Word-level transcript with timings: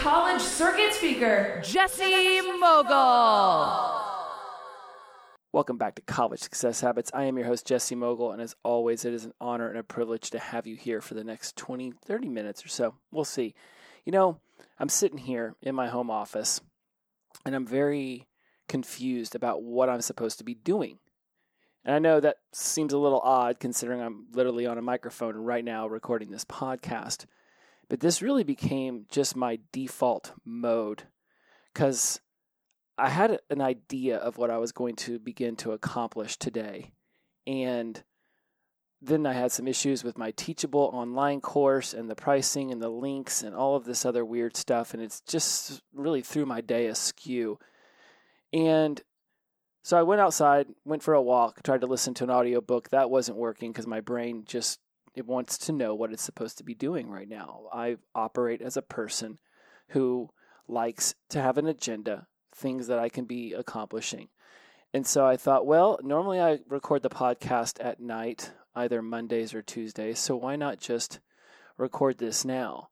college 0.00 0.40
circuit 0.40 0.94
speaker, 0.94 1.60
Jesse 1.62 2.40
Mogul. 2.58 4.00
Welcome 5.52 5.76
back 5.76 5.94
to 5.96 6.02
College 6.02 6.40
Success 6.40 6.80
Habits. 6.80 7.10
I 7.12 7.24
am 7.24 7.36
your 7.36 7.46
host, 7.46 7.66
Jesse 7.66 7.94
Mogul, 7.94 8.32
and 8.32 8.40
as 8.40 8.56
always, 8.62 9.04
it 9.04 9.12
is 9.12 9.26
an 9.26 9.34
honor 9.42 9.68
and 9.68 9.76
a 9.76 9.82
privilege 9.82 10.30
to 10.30 10.38
have 10.38 10.66
you 10.66 10.74
here 10.74 11.02
for 11.02 11.12
the 11.12 11.22
next 11.22 11.54
20, 11.56 11.92
30 12.02 12.28
minutes 12.30 12.64
or 12.64 12.68
so. 12.68 12.94
We'll 13.10 13.26
see. 13.26 13.54
You 14.06 14.12
know, 14.12 14.40
I'm 14.78 14.88
sitting 14.88 15.18
here 15.18 15.54
in 15.60 15.74
my 15.74 15.88
home 15.88 16.10
office, 16.10 16.62
and 17.44 17.54
I'm 17.54 17.66
very 17.66 18.26
confused 18.68 19.34
about 19.34 19.62
what 19.62 19.90
I'm 19.90 20.00
supposed 20.00 20.38
to 20.38 20.44
be 20.44 20.54
doing. 20.54 20.98
And 21.84 21.94
I 21.94 21.98
know 21.98 22.20
that 22.20 22.36
seems 22.54 22.94
a 22.94 22.98
little 22.98 23.20
odd 23.20 23.60
considering 23.60 24.00
I'm 24.00 24.28
literally 24.32 24.64
on 24.64 24.78
a 24.78 24.82
microphone 24.82 25.36
right 25.36 25.64
now 25.64 25.86
recording 25.86 26.30
this 26.30 26.46
podcast. 26.46 27.26
But 27.90 27.98
this 27.98 28.22
really 28.22 28.44
became 28.44 29.06
just 29.10 29.34
my 29.34 29.58
default 29.72 30.32
mode 30.44 31.02
because 31.74 32.20
I 32.96 33.10
had 33.10 33.40
an 33.50 33.60
idea 33.60 34.16
of 34.16 34.38
what 34.38 34.48
I 34.48 34.58
was 34.58 34.70
going 34.70 34.94
to 34.96 35.18
begin 35.18 35.56
to 35.56 35.72
accomplish 35.72 36.36
today. 36.36 36.92
And 37.48 38.00
then 39.02 39.26
I 39.26 39.32
had 39.32 39.50
some 39.50 39.66
issues 39.66 40.04
with 40.04 40.16
my 40.16 40.30
teachable 40.30 40.88
online 40.92 41.40
course 41.40 41.92
and 41.92 42.08
the 42.08 42.14
pricing 42.14 42.70
and 42.70 42.80
the 42.80 42.88
links 42.88 43.42
and 43.42 43.56
all 43.56 43.74
of 43.74 43.84
this 43.84 44.04
other 44.04 44.24
weird 44.24 44.56
stuff. 44.56 44.94
And 44.94 45.02
it's 45.02 45.20
just 45.22 45.82
really 45.92 46.22
threw 46.22 46.46
my 46.46 46.60
day 46.60 46.86
askew. 46.86 47.58
And 48.52 49.02
so 49.82 49.98
I 49.98 50.04
went 50.04 50.20
outside, 50.20 50.68
went 50.84 51.02
for 51.02 51.14
a 51.14 51.22
walk, 51.22 51.64
tried 51.64 51.80
to 51.80 51.88
listen 51.88 52.14
to 52.14 52.24
an 52.24 52.30
audiobook. 52.30 52.90
That 52.90 53.10
wasn't 53.10 53.38
working 53.38 53.72
because 53.72 53.88
my 53.88 54.00
brain 54.00 54.44
just 54.46 54.78
it 55.14 55.26
wants 55.26 55.58
to 55.58 55.72
know 55.72 55.94
what 55.94 56.12
it's 56.12 56.22
supposed 56.22 56.58
to 56.58 56.64
be 56.64 56.74
doing 56.74 57.10
right 57.10 57.28
now. 57.28 57.64
I 57.72 57.96
operate 58.14 58.62
as 58.62 58.76
a 58.76 58.82
person 58.82 59.38
who 59.88 60.30
likes 60.68 61.14
to 61.30 61.42
have 61.42 61.58
an 61.58 61.66
agenda, 61.66 62.26
things 62.54 62.86
that 62.86 62.98
I 62.98 63.08
can 63.08 63.24
be 63.24 63.52
accomplishing. 63.52 64.28
And 64.92 65.06
so 65.06 65.26
I 65.26 65.36
thought, 65.36 65.66
well, 65.66 65.98
normally 66.02 66.40
I 66.40 66.60
record 66.68 67.02
the 67.02 67.10
podcast 67.10 67.84
at 67.84 68.00
night, 68.00 68.52
either 68.74 69.02
Mondays 69.02 69.54
or 69.54 69.62
Tuesdays, 69.62 70.18
so 70.18 70.36
why 70.36 70.56
not 70.56 70.80
just 70.80 71.20
record 71.76 72.18
this 72.18 72.44
now? 72.44 72.88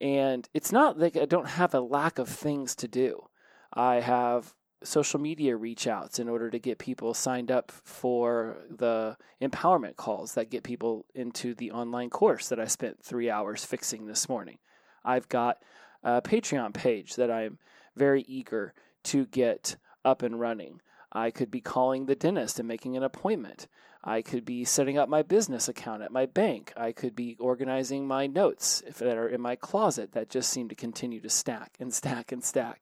And 0.00 0.48
it's 0.52 0.72
not 0.72 0.98
like 0.98 1.16
I 1.16 1.26
don't 1.26 1.48
have 1.48 1.74
a 1.74 1.80
lack 1.80 2.18
of 2.18 2.28
things 2.28 2.74
to 2.76 2.88
do. 2.88 3.28
I 3.72 3.96
have 3.96 4.54
social 4.84 5.20
media 5.20 5.56
reach 5.56 5.86
outs 5.86 6.18
in 6.18 6.28
order 6.28 6.50
to 6.50 6.58
get 6.58 6.78
people 6.78 7.14
signed 7.14 7.50
up 7.50 7.70
for 7.70 8.56
the 8.70 9.16
empowerment 9.40 9.96
calls 9.96 10.34
that 10.34 10.50
get 10.50 10.62
people 10.62 11.06
into 11.14 11.54
the 11.54 11.70
online 11.70 12.10
course 12.10 12.48
that 12.48 12.60
I 12.60 12.66
spent 12.66 13.02
three 13.02 13.30
hours 13.30 13.64
fixing 13.64 14.06
this 14.06 14.28
morning. 14.28 14.58
I've 15.04 15.28
got 15.28 15.58
a 16.02 16.22
Patreon 16.22 16.74
page 16.74 17.16
that 17.16 17.30
I'm 17.30 17.58
very 17.96 18.22
eager 18.22 18.74
to 19.04 19.26
get 19.26 19.76
up 20.04 20.22
and 20.22 20.38
running. 20.38 20.80
I 21.12 21.30
could 21.30 21.50
be 21.50 21.60
calling 21.60 22.06
the 22.06 22.14
dentist 22.14 22.58
and 22.58 22.66
making 22.66 22.96
an 22.96 23.02
appointment. 23.02 23.68
I 24.04 24.22
could 24.22 24.44
be 24.44 24.64
setting 24.64 24.98
up 24.98 25.08
my 25.08 25.22
business 25.22 25.68
account 25.68 26.02
at 26.02 26.10
my 26.10 26.26
bank. 26.26 26.72
I 26.76 26.92
could 26.92 27.14
be 27.14 27.36
organizing 27.38 28.06
my 28.06 28.26
notes 28.26 28.82
that 28.98 29.16
are 29.16 29.28
in 29.28 29.40
my 29.40 29.54
closet 29.54 30.12
that 30.12 30.30
just 30.30 30.50
seem 30.50 30.68
to 30.70 30.74
continue 30.74 31.20
to 31.20 31.28
stack 31.28 31.76
and 31.78 31.92
stack 31.94 32.32
and 32.32 32.42
stack 32.42 32.80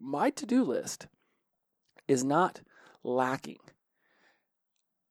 my 0.00 0.30
to 0.30 0.46
do 0.46 0.62
list 0.62 1.06
is 2.08 2.24
not 2.24 2.62
lacking. 3.02 3.58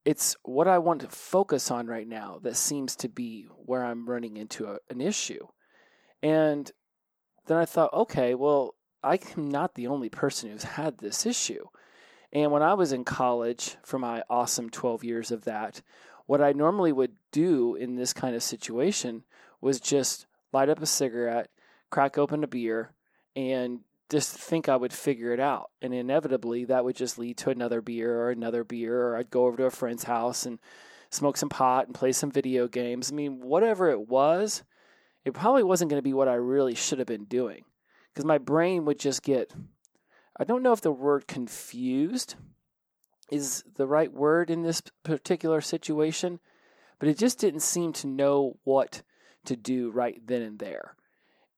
It's 0.03 0.35
what 0.43 0.67
I 0.67 0.77
want 0.77 1.01
to 1.01 1.07
focus 1.07 1.71
on 1.71 1.87
right 1.87 2.07
now 2.07 2.39
that 2.43 2.55
seems 2.55 2.95
to 2.97 3.09
be 3.09 3.47
where 3.65 3.83
I'm 3.83 4.07
running 4.07 4.37
into 4.37 4.67
a, 4.67 4.77
an 4.89 5.01
issue. 5.01 5.47
And 6.21 6.71
then 7.47 7.57
I 7.57 7.65
thought, 7.65 7.93
okay, 7.93 8.35
well, 8.35 8.75
I'm 9.03 9.19
not 9.35 9.75
the 9.75 9.87
only 9.87 10.09
person 10.09 10.49
who's 10.49 10.63
had 10.63 10.97
this 10.97 11.25
issue. 11.25 11.65
And 12.31 12.51
when 12.51 12.61
I 12.61 12.73
was 12.73 12.91
in 12.91 13.03
college, 13.03 13.77
for 13.83 13.97
my 13.97 14.23
awesome 14.29 14.69
12 14.69 15.03
years 15.03 15.31
of 15.31 15.45
that, 15.45 15.81
what 16.25 16.41
I 16.41 16.51
normally 16.51 16.91
would 16.91 17.13
do 17.31 17.75
in 17.75 17.95
this 17.95 18.13
kind 18.13 18.35
of 18.35 18.43
situation 18.43 19.23
was 19.61 19.79
just 19.79 20.25
light 20.51 20.69
up 20.69 20.81
a 20.81 20.87
cigarette, 20.87 21.49
crack 21.89 22.17
open 22.17 22.43
a 22.43 22.47
beer, 22.47 22.91
and 23.35 23.81
just 24.09 24.31
think 24.31 24.69
I 24.69 24.75
would 24.75 24.93
figure 24.93 25.33
it 25.33 25.39
out. 25.39 25.71
And 25.81 25.93
inevitably, 25.93 26.65
that 26.65 26.85
would 26.85 26.95
just 26.95 27.17
lead 27.17 27.37
to 27.39 27.49
another 27.49 27.81
beer 27.81 28.21
or 28.21 28.31
another 28.31 28.63
beer, 28.63 29.09
or 29.09 29.17
I'd 29.17 29.31
go 29.31 29.45
over 29.45 29.57
to 29.57 29.65
a 29.65 29.71
friend's 29.71 30.03
house 30.03 30.45
and 30.45 30.59
smoke 31.09 31.37
some 31.37 31.49
pot 31.49 31.87
and 31.87 31.95
play 31.95 32.11
some 32.11 32.31
video 32.31 32.67
games. 32.67 33.11
I 33.11 33.15
mean, 33.15 33.39
whatever 33.39 33.89
it 33.89 34.07
was, 34.07 34.63
it 35.23 35.33
probably 35.33 35.63
wasn't 35.63 35.89
going 35.89 35.99
to 35.99 36.03
be 36.03 36.13
what 36.13 36.27
I 36.27 36.35
really 36.35 36.75
should 36.75 36.99
have 36.99 37.07
been 37.07 37.25
doing 37.25 37.65
because 38.13 38.25
my 38.25 38.37
brain 38.37 38.85
would 38.85 38.99
just 38.99 39.23
get, 39.23 39.53
I 40.39 40.43
don't 40.43 40.63
know 40.63 40.71
if 40.71 40.81
the 40.81 40.91
word 40.91 41.27
confused 41.27 42.35
is 43.31 43.63
the 43.75 43.87
right 43.87 44.13
word 44.13 44.51
in 44.51 44.61
this 44.61 44.81
particular 45.03 45.61
situation, 45.61 46.39
but 46.99 47.09
it 47.09 47.17
just 47.17 47.39
didn't 47.39 47.61
seem 47.61 47.91
to 47.93 48.07
know 48.07 48.57
what 48.63 49.01
to 49.45 49.55
do 49.55 49.89
right 49.89 50.21
then 50.25 50.41
and 50.41 50.59
there. 50.59 50.95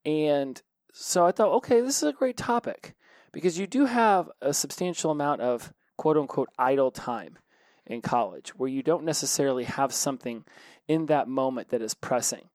And 0.06 0.62
so 0.94 1.26
I 1.26 1.32
thought, 1.32 1.54
okay, 1.58 1.82
this 1.82 2.02
is 2.02 2.10
a 2.10 2.14
great 2.14 2.38
topic 2.38 2.96
because 3.32 3.60
you 3.60 3.68
do 3.68 3.86
have 3.86 4.30
a 4.42 4.54
substantial 4.54 5.12
amount 5.12 5.42
of 5.42 5.74
quote 5.98 6.18
unquote 6.18 6.50
idle 6.58 6.92
time 6.92 7.38
in 7.86 8.02
college 8.02 8.50
where 8.56 8.70
you 8.70 8.84
don't 8.84 9.04
necessarily 9.04 9.64
have 9.64 9.94
something 9.94 10.44
in 10.88 11.08
that 11.08 11.28
moment 11.28 11.70
that 11.70 11.82
is 11.82 11.94
pressing. 11.94 12.50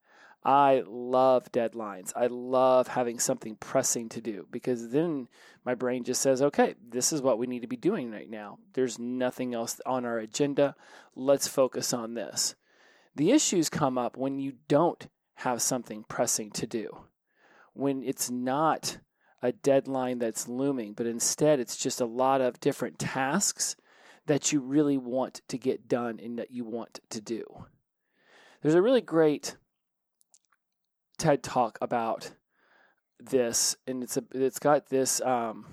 I 0.44 0.82
love 0.86 1.52
deadlines. 1.52 2.12
I 2.16 2.26
love 2.26 2.88
having 2.88 3.20
something 3.20 3.54
pressing 3.56 4.08
to 4.10 4.20
do 4.20 4.46
because 4.50 4.90
then 4.90 5.28
my 5.64 5.74
brain 5.74 6.02
just 6.02 6.20
says, 6.20 6.42
okay, 6.42 6.74
this 6.86 7.12
is 7.12 7.22
what 7.22 7.38
we 7.38 7.46
need 7.46 7.62
to 7.62 7.68
be 7.68 7.76
doing 7.76 8.10
right 8.10 8.28
now. 8.28 8.58
There's 8.72 8.98
nothing 8.98 9.54
else 9.54 9.80
on 9.86 10.04
our 10.04 10.18
agenda. 10.18 10.74
Let's 11.14 11.46
focus 11.46 11.92
on 11.92 12.14
this. 12.14 12.56
The 13.14 13.30
issues 13.30 13.68
come 13.68 13.96
up 13.96 14.16
when 14.16 14.40
you 14.40 14.54
don't 14.66 15.06
have 15.36 15.62
something 15.62 16.04
pressing 16.08 16.50
to 16.52 16.66
do 16.66 17.04
when 17.74 18.02
it's 18.02 18.30
not 18.30 18.98
a 19.42 19.52
deadline 19.52 20.18
that's 20.18 20.48
looming, 20.48 20.92
but 20.92 21.06
instead 21.06 21.58
it's 21.58 21.76
just 21.76 22.00
a 22.00 22.06
lot 22.06 22.40
of 22.40 22.60
different 22.60 22.98
tasks 22.98 23.76
that 24.26 24.52
you 24.52 24.60
really 24.60 24.96
want 24.96 25.40
to 25.48 25.58
get 25.58 25.88
done 25.88 26.20
and 26.22 26.38
that 26.38 26.50
you 26.50 26.64
want 26.64 27.00
to 27.10 27.20
do. 27.20 27.44
There's 28.62 28.74
a 28.74 28.82
really 28.82 29.00
great 29.00 29.56
TED 31.18 31.42
talk 31.42 31.78
about 31.80 32.32
this, 33.18 33.76
and 33.86 34.02
it's 34.02 34.16
a 34.16 34.24
it's 34.32 34.58
got 34.58 34.88
this 34.88 35.20
um, 35.20 35.66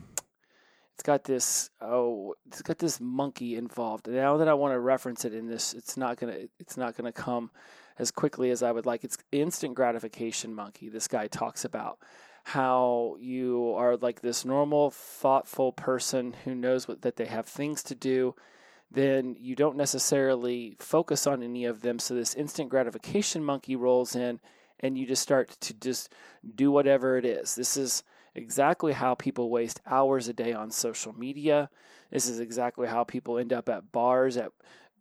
it's 0.95 1.03
got 1.03 1.23
this 1.23 1.69
oh 1.81 2.33
it's 2.47 2.61
got 2.61 2.79
this 2.79 2.99
monkey 2.99 3.55
involved. 3.55 4.07
Now 4.07 4.37
that 4.37 4.47
I 4.47 4.53
want 4.55 4.73
to 4.73 4.79
reference 4.79 5.25
it 5.25 5.33
in 5.33 5.47
this, 5.47 5.73
it's 5.73 5.95
not 5.95 6.17
gonna 6.17 6.37
it's 6.59 6.77
not 6.77 6.97
gonna 6.97 7.11
come 7.11 7.51
as 7.99 8.09
quickly 8.09 8.49
as 8.49 8.63
I 8.63 8.71
would 8.71 8.85
like. 8.85 9.03
It's 9.03 9.17
instant 9.31 9.75
gratification 9.75 10.55
monkey. 10.55 10.89
This 10.89 11.07
guy 11.07 11.27
talks 11.27 11.65
about 11.65 11.99
how 12.45 13.17
you 13.19 13.73
are 13.77 13.97
like 13.97 14.21
this 14.21 14.45
normal, 14.45 14.89
thoughtful 14.89 15.73
person 15.73 16.33
who 16.45 16.55
knows 16.55 16.87
what, 16.87 17.01
that 17.03 17.17
they 17.17 17.25
have 17.25 17.45
things 17.45 17.83
to 17.83 17.93
do. 17.93 18.33
Then 18.89 19.35
you 19.39 19.55
don't 19.55 19.77
necessarily 19.77 20.75
focus 20.79 21.27
on 21.27 21.43
any 21.43 21.65
of 21.65 21.81
them. 21.81 21.99
So 21.99 22.15
this 22.15 22.33
instant 22.33 22.69
gratification 22.69 23.43
monkey 23.43 23.75
rolls 23.75 24.15
in, 24.15 24.39
and 24.79 24.97
you 24.97 25.05
just 25.05 25.21
start 25.21 25.49
to 25.59 25.73
just 25.73 26.11
do 26.55 26.71
whatever 26.71 27.17
it 27.17 27.25
is. 27.25 27.53
This 27.53 27.77
is 27.77 28.03
exactly 28.33 28.93
how 28.93 29.13
people 29.13 29.49
waste 29.49 29.81
hours 29.85 30.27
a 30.27 30.33
day 30.33 30.53
on 30.53 30.71
social 30.71 31.13
media. 31.13 31.69
This 32.09 32.27
is 32.27 32.39
exactly 32.39 32.87
how 32.87 33.03
people 33.03 33.37
end 33.37 33.53
up 33.53 33.69
at 33.69 33.91
bars 33.91 34.37
at 34.37 34.51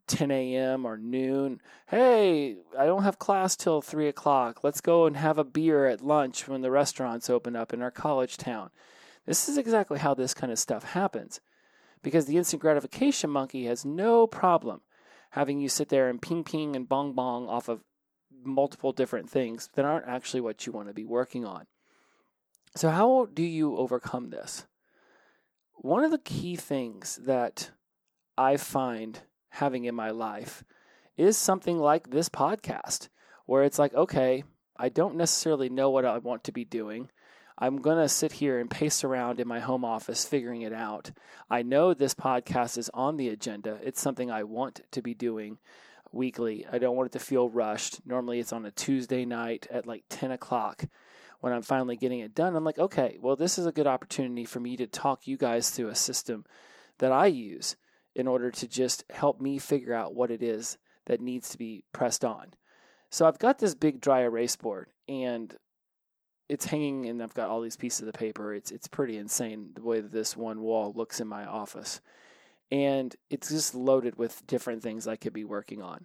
10 0.08 0.31
a.m. 0.31 0.84
or 0.84 0.96
noon. 0.96 1.60
Hey, 1.87 2.56
I 2.78 2.87
don't 2.87 3.02
have 3.02 3.19
class 3.19 3.56
till 3.56 3.81
3 3.81 4.08
o'clock. 4.08 4.64
Let's 4.64 4.81
go 4.81 5.06
and 5.06 5.16
have 5.16 5.38
a 5.38 5.44
beer 5.44 5.87
at 5.87 6.00
lunch 6.00 6.49
when 6.49 6.62
the 6.62 6.70
restaurants 6.70 7.31
open 7.31 7.55
up 7.55 7.72
in 7.72 7.82
our 7.82 7.90
college 7.90 8.37
town. 8.37 8.70
This 9.26 9.49
is 9.49 9.58
exactly 9.58 9.99
how 9.99 10.14
this 10.14 10.34
kind 10.34 10.50
of 10.50 10.58
stuff 10.58 10.84
happens. 10.84 11.40
Because 12.02 12.26
the 12.26 12.37
instant 12.37 12.62
gratification 12.62 13.31
monkey 13.31 13.66
has 13.66 13.84
no 13.84 14.26
problem 14.26 14.81
having 15.31 15.60
you 15.60 15.69
sit 15.69 15.88
there 15.88 16.08
and 16.08 16.22
ping 16.22 16.44
ping 16.44 16.75
and 16.75 16.88
bong 16.88 17.12
bong 17.12 17.49
off 17.49 17.69
of 17.69 17.82
multiple 18.44 18.93
different 18.93 19.28
things 19.28 19.69
that 19.75 19.84
aren't 19.84 20.06
actually 20.06 20.40
what 20.40 20.66
you 20.66 20.72
want 20.72 20.88
to 20.88 20.94
be 20.94 21.04
working 21.04 21.44
on. 21.44 21.66
So, 22.75 22.90
how 22.90 23.28
do 23.32 23.43
you 23.43 23.76
overcome 23.76 24.31
this? 24.31 24.66
One 25.75 26.04
of 26.04 26.11
the 26.11 26.19
key 26.19 26.56
things 26.56 27.20
that 27.25 27.70
I 28.37 28.56
find 28.56 29.20
having 29.50 29.85
in 29.85 29.95
my 29.95 30.11
life 30.11 30.65
is 31.17 31.37
something 31.37 31.79
like 31.79 32.11
this 32.11 32.29
podcast, 32.29 33.09
where 33.47 33.65
it's 33.65 33.79
like, 33.79 33.95
okay, 33.95 34.45
I 34.77 34.89
don't 34.89 35.17
necessarily 35.17 35.69
know 35.69 35.91
what 35.91 36.05
I 36.05 36.19
want 36.19 36.45
to 36.45 36.53
be 36.53 36.65
doing. 36.65 37.11
I'm 37.61 37.79
going 37.79 37.99
to 37.99 38.09
sit 38.09 38.33
here 38.33 38.61
and 38.61 38.71
pace 38.71 39.03
around 39.03 39.41
in 39.41 39.49
my 39.49 39.59
home 39.59 39.85
office 39.85 40.25
figuring 40.25 40.62
it 40.62 40.73
out. 40.73 41.11
I 41.50 41.62
know 41.62 41.93
this 41.93 42.15
podcast 42.15 42.79
is 42.79 42.89
on 42.95 43.17
the 43.17 43.31
agenda. 43.31 43.79
It's 43.83 44.00
something 44.00 44.31
I 44.31 44.45
want 44.45 44.83
to 44.93 45.03
be 45.03 45.15
doing 45.15 45.59
weekly. 46.12 46.65
I 46.71 46.79
don't 46.79 46.95
want 46.95 47.09
it 47.09 47.19
to 47.19 47.25
feel 47.25 47.49
rushed. 47.49 48.06
Normally 48.06 48.39
it's 48.39 48.53
on 48.53 48.65
a 48.65 48.71
Tuesday 48.71 49.25
night 49.25 49.67
at 49.71 49.87
like 49.87 50.05
10 50.09 50.31
o'clock 50.31 50.85
when 51.41 51.53
I'm 51.53 51.62
finally 51.62 51.97
getting 51.97 52.21
it 52.21 52.35
done. 52.35 52.55
I'm 52.55 52.65
like, 52.65 52.79
okay, 52.79 53.19
well, 53.21 53.35
this 53.35 53.59
is 53.59 53.67
a 53.67 53.73
good 53.73 53.89
opportunity 53.89 54.45
for 54.45 54.61
me 54.61 54.77
to 54.77 54.87
talk 54.87 55.27
you 55.27 55.37
guys 55.37 55.71
through 55.71 55.89
a 55.89 55.97
system 55.97 56.45
that 56.99 57.11
I 57.11 57.27
use 57.27 57.75
in 58.19 58.26
order 58.26 58.50
to 58.50 58.67
just 58.67 59.05
help 59.11 59.41
me 59.41 59.59
figure 59.59 59.94
out 59.94 60.15
what 60.15 60.31
it 60.31 60.43
is 60.43 60.76
that 61.06 61.20
needs 61.20 61.49
to 61.50 61.56
be 61.56 61.85
pressed 61.93 62.25
on. 62.25 62.53
So 63.11 63.26
I've 63.26 63.38
got 63.38 63.59
this 63.59 63.75
big 63.75 64.00
dry 64.00 64.23
erase 64.23 64.56
board 64.56 64.88
and 65.09 65.55
it's 66.49 66.67
hanging 66.67 67.06
and 67.06 67.23
I've 67.23 67.32
got 67.32 67.49
all 67.49 67.61
these 67.61 67.76
pieces 67.76 68.06
of 68.09 68.15
paper. 68.15 68.53
It's 68.53 68.73
it's 68.73 68.88
pretty 68.88 69.17
insane 69.17 69.70
the 69.75 69.82
way 69.82 70.00
that 70.00 70.11
this 70.11 70.37
one 70.37 70.61
wall 70.61 70.93
looks 70.94 71.20
in 71.20 71.29
my 71.29 71.47
office. 71.47 72.00
And 72.70 73.15
it's 73.31 73.49
just 73.49 73.75
loaded 73.75 74.17
with 74.17 74.47
different 74.47 74.82
things 74.82 75.06
I 75.06 75.17
could 75.17 75.32
be 75.32 75.44
working 75.44 75.81
on. 75.81 76.05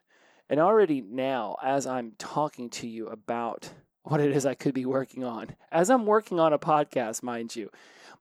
And 0.50 0.59
already 0.59 1.01
now, 1.01 1.57
as 1.63 1.88
I'm 1.88 2.13
talking 2.19 2.69
to 2.71 2.88
you 2.88 3.07
about 3.07 3.71
what 4.03 4.19
it 4.19 4.35
is 4.35 4.45
I 4.45 4.53
could 4.53 4.73
be 4.73 4.85
working 4.85 5.23
on, 5.23 5.55
as 5.71 5.89
I'm 5.89 6.05
working 6.05 6.39
on 6.39 6.53
a 6.53 6.59
podcast, 6.59 7.23
mind 7.23 7.55
you, 7.55 7.69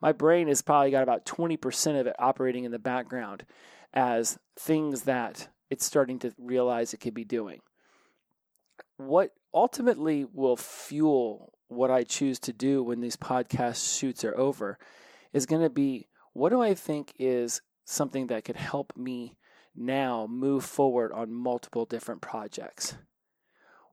my 0.00 0.12
brain 0.12 0.48
has 0.48 0.62
probably 0.62 0.90
got 0.90 1.02
about 1.02 1.24
20% 1.26 2.00
of 2.00 2.06
it 2.06 2.16
operating 2.18 2.64
in 2.64 2.72
the 2.72 2.78
background 2.78 3.44
as 3.92 4.38
things 4.56 5.02
that 5.02 5.48
it's 5.70 5.84
starting 5.84 6.18
to 6.20 6.34
realize 6.38 6.92
it 6.92 7.00
could 7.00 7.14
be 7.14 7.24
doing 7.24 7.60
what 8.96 9.30
ultimately 9.54 10.26
will 10.32 10.56
fuel 10.56 11.52
what 11.68 11.90
I 11.90 12.04
choose 12.04 12.38
to 12.40 12.52
do 12.52 12.82
when 12.82 13.00
these 13.00 13.16
podcast 13.16 13.98
shoots 13.98 14.24
are 14.24 14.36
over 14.36 14.78
is 15.32 15.46
going 15.46 15.62
to 15.62 15.70
be 15.70 16.08
what 16.32 16.50
do 16.50 16.62
I 16.62 16.74
think 16.74 17.12
is 17.18 17.60
something 17.84 18.28
that 18.28 18.44
could 18.44 18.56
help 18.56 18.92
me 18.96 19.36
now 19.74 20.26
move 20.30 20.64
forward 20.64 21.12
on 21.12 21.32
multiple 21.32 21.84
different 21.84 22.20
projects? 22.20 22.94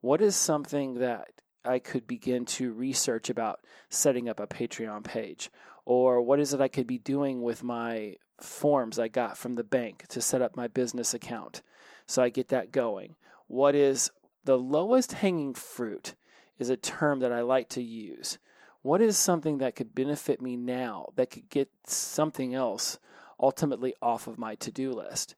What 0.01 0.21
is 0.21 0.35
something 0.35 0.95
that 0.95 1.27
I 1.65 1.79
could 1.79 2.07
begin 2.07 2.45
to 2.45 2.71
research 2.73 3.29
about 3.29 3.59
setting 3.89 4.29
up 4.29 4.39
a 4.39 4.47
Patreon 4.47 5.03
page? 5.03 5.49
Or 5.85 6.21
what 6.21 6.39
is 6.39 6.53
it 6.53 6.61
I 6.61 6.67
could 6.67 6.87
be 6.87 6.99
doing 6.99 7.41
with 7.41 7.63
my 7.63 8.15
forms 8.39 8.99
I 8.99 9.07
got 9.07 9.37
from 9.37 9.55
the 9.55 9.63
bank 9.63 10.05
to 10.09 10.21
set 10.21 10.41
up 10.41 10.55
my 10.55 10.67
business 10.67 11.13
account 11.13 11.61
so 12.05 12.21
I 12.21 12.29
get 12.29 12.49
that 12.49 12.71
going? 12.71 13.15
What 13.47 13.75
is 13.75 14.11
the 14.43 14.57
lowest 14.57 15.13
hanging 15.13 15.53
fruit 15.53 16.15
is 16.59 16.69
a 16.69 16.77
term 16.77 17.19
that 17.21 17.31
I 17.31 17.41
like 17.41 17.69
to 17.69 17.81
use. 17.81 18.37
What 18.81 19.01
is 19.01 19.17
something 19.17 19.57
that 19.57 19.75
could 19.75 19.95
benefit 19.95 20.41
me 20.41 20.55
now 20.55 21.07
that 21.15 21.31
could 21.31 21.49
get 21.49 21.69
something 21.85 22.53
else 22.53 22.99
ultimately 23.39 23.93
off 24.01 24.27
of 24.27 24.37
my 24.37 24.55
to 24.55 24.71
do 24.71 24.91
list? 24.91 25.35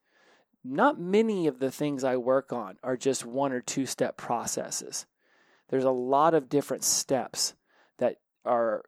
Not 0.64 1.00
many 1.00 1.46
of 1.46 1.58
the 1.58 1.70
things 1.70 2.04
I 2.04 2.16
work 2.16 2.52
on 2.52 2.76
are 2.82 2.96
just 2.96 3.26
one 3.26 3.52
or 3.52 3.60
two 3.60 3.86
step 3.86 4.16
processes. 4.16 5.06
There's 5.72 5.84
a 5.84 5.90
lot 5.90 6.34
of 6.34 6.50
different 6.50 6.84
steps 6.84 7.54
that 7.96 8.16
are 8.44 8.82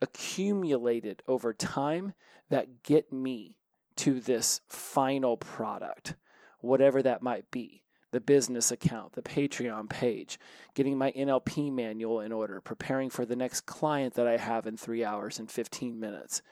accumulated 0.00 1.24
over 1.26 1.52
time 1.52 2.14
that 2.50 2.84
get 2.84 3.12
me 3.12 3.56
to 3.96 4.20
this 4.20 4.60
final 4.68 5.36
product, 5.36 6.14
whatever 6.60 7.02
that 7.02 7.20
might 7.20 7.50
be 7.50 7.82
the 8.12 8.20
business 8.20 8.70
account, 8.70 9.14
the 9.14 9.22
Patreon 9.22 9.90
page, 9.90 10.38
getting 10.74 10.96
my 10.96 11.10
NLP 11.10 11.72
manual 11.72 12.20
in 12.20 12.30
order, 12.30 12.60
preparing 12.60 13.10
for 13.10 13.26
the 13.26 13.34
next 13.34 13.62
client 13.62 14.14
that 14.14 14.28
I 14.28 14.36
have 14.36 14.68
in 14.68 14.76
three 14.76 15.04
hours 15.04 15.40
and 15.40 15.50
15 15.50 15.98
minutes, 15.98 16.42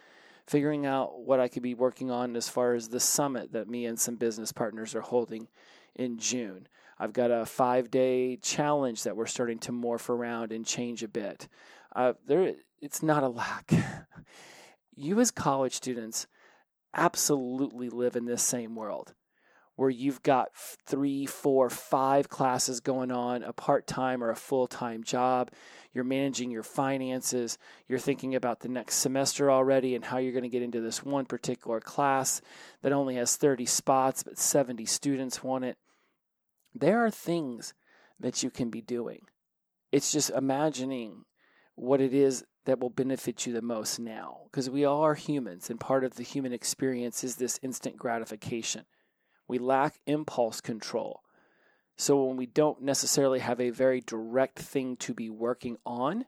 figuring 0.44 0.86
out 0.86 1.20
what 1.20 1.38
I 1.38 1.46
could 1.46 1.62
be 1.62 1.74
working 1.74 2.10
on 2.10 2.34
as 2.34 2.48
far 2.48 2.74
as 2.74 2.88
the 2.88 2.98
summit 2.98 3.52
that 3.52 3.68
me 3.68 3.86
and 3.86 4.00
some 4.00 4.16
business 4.16 4.50
partners 4.50 4.96
are 4.96 5.02
holding 5.02 5.46
in 5.94 6.18
June. 6.18 6.66
I've 7.02 7.12
got 7.12 7.32
a 7.32 7.44
five 7.44 7.90
day 7.90 8.36
challenge 8.36 9.02
that 9.02 9.16
we're 9.16 9.26
starting 9.26 9.58
to 9.60 9.72
morph 9.72 10.08
around 10.08 10.52
and 10.52 10.64
change 10.64 11.02
a 11.02 11.08
bit. 11.08 11.48
Uh, 11.96 12.12
there, 12.28 12.54
it's 12.80 13.02
not 13.02 13.24
a 13.24 13.28
lack. 13.28 13.72
you, 14.94 15.18
as 15.18 15.32
college 15.32 15.74
students, 15.74 16.28
absolutely 16.94 17.88
live 17.88 18.14
in 18.14 18.24
this 18.24 18.40
same 18.44 18.76
world 18.76 19.14
where 19.74 19.90
you've 19.90 20.22
got 20.22 20.50
three, 20.54 21.26
four, 21.26 21.68
five 21.68 22.28
classes 22.28 22.78
going 22.78 23.10
on, 23.10 23.42
a 23.42 23.52
part 23.52 23.88
time 23.88 24.22
or 24.22 24.30
a 24.30 24.36
full 24.36 24.68
time 24.68 25.02
job. 25.02 25.50
You're 25.92 26.04
managing 26.04 26.52
your 26.52 26.62
finances. 26.62 27.58
You're 27.88 27.98
thinking 27.98 28.36
about 28.36 28.60
the 28.60 28.68
next 28.68 28.98
semester 28.98 29.50
already 29.50 29.96
and 29.96 30.04
how 30.04 30.18
you're 30.18 30.30
going 30.30 30.44
to 30.44 30.48
get 30.48 30.62
into 30.62 30.80
this 30.80 31.02
one 31.02 31.26
particular 31.26 31.80
class 31.80 32.40
that 32.82 32.92
only 32.92 33.16
has 33.16 33.34
30 33.34 33.66
spots, 33.66 34.22
but 34.22 34.38
70 34.38 34.84
students 34.84 35.42
want 35.42 35.64
it. 35.64 35.76
There 36.74 37.04
are 37.04 37.10
things 37.10 37.74
that 38.18 38.42
you 38.42 38.50
can 38.50 38.70
be 38.70 38.80
doing. 38.80 39.22
It's 39.90 40.12
just 40.12 40.30
imagining 40.30 41.24
what 41.74 42.00
it 42.00 42.14
is 42.14 42.44
that 42.64 42.80
will 42.80 42.90
benefit 42.90 43.46
you 43.46 43.52
the 43.52 43.62
most 43.62 43.98
now. 43.98 44.42
Because 44.44 44.70
we 44.70 44.84
all 44.84 45.02
are 45.02 45.14
humans, 45.14 45.68
and 45.68 45.80
part 45.80 46.04
of 46.04 46.14
the 46.14 46.22
human 46.22 46.52
experience 46.52 47.24
is 47.24 47.36
this 47.36 47.58
instant 47.62 47.96
gratification. 47.96 48.84
We 49.48 49.58
lack 49.58 50.00
impulse 50.06 50.60
control. 50.60 51.20
So 51.96 52.24
when 52.24 52.36
we 52.36 52.46
don't 52.46 52.82
necessarily 52.82 53.40
have 53.40 53.60
a 53.60 53.70
very 53.70 54.00
direct 54.00 54.58
thing 54.58 54.96
to 54.98 55.12
be 55.12 55.28
working 55.28 55.76
on, 55.84 56.24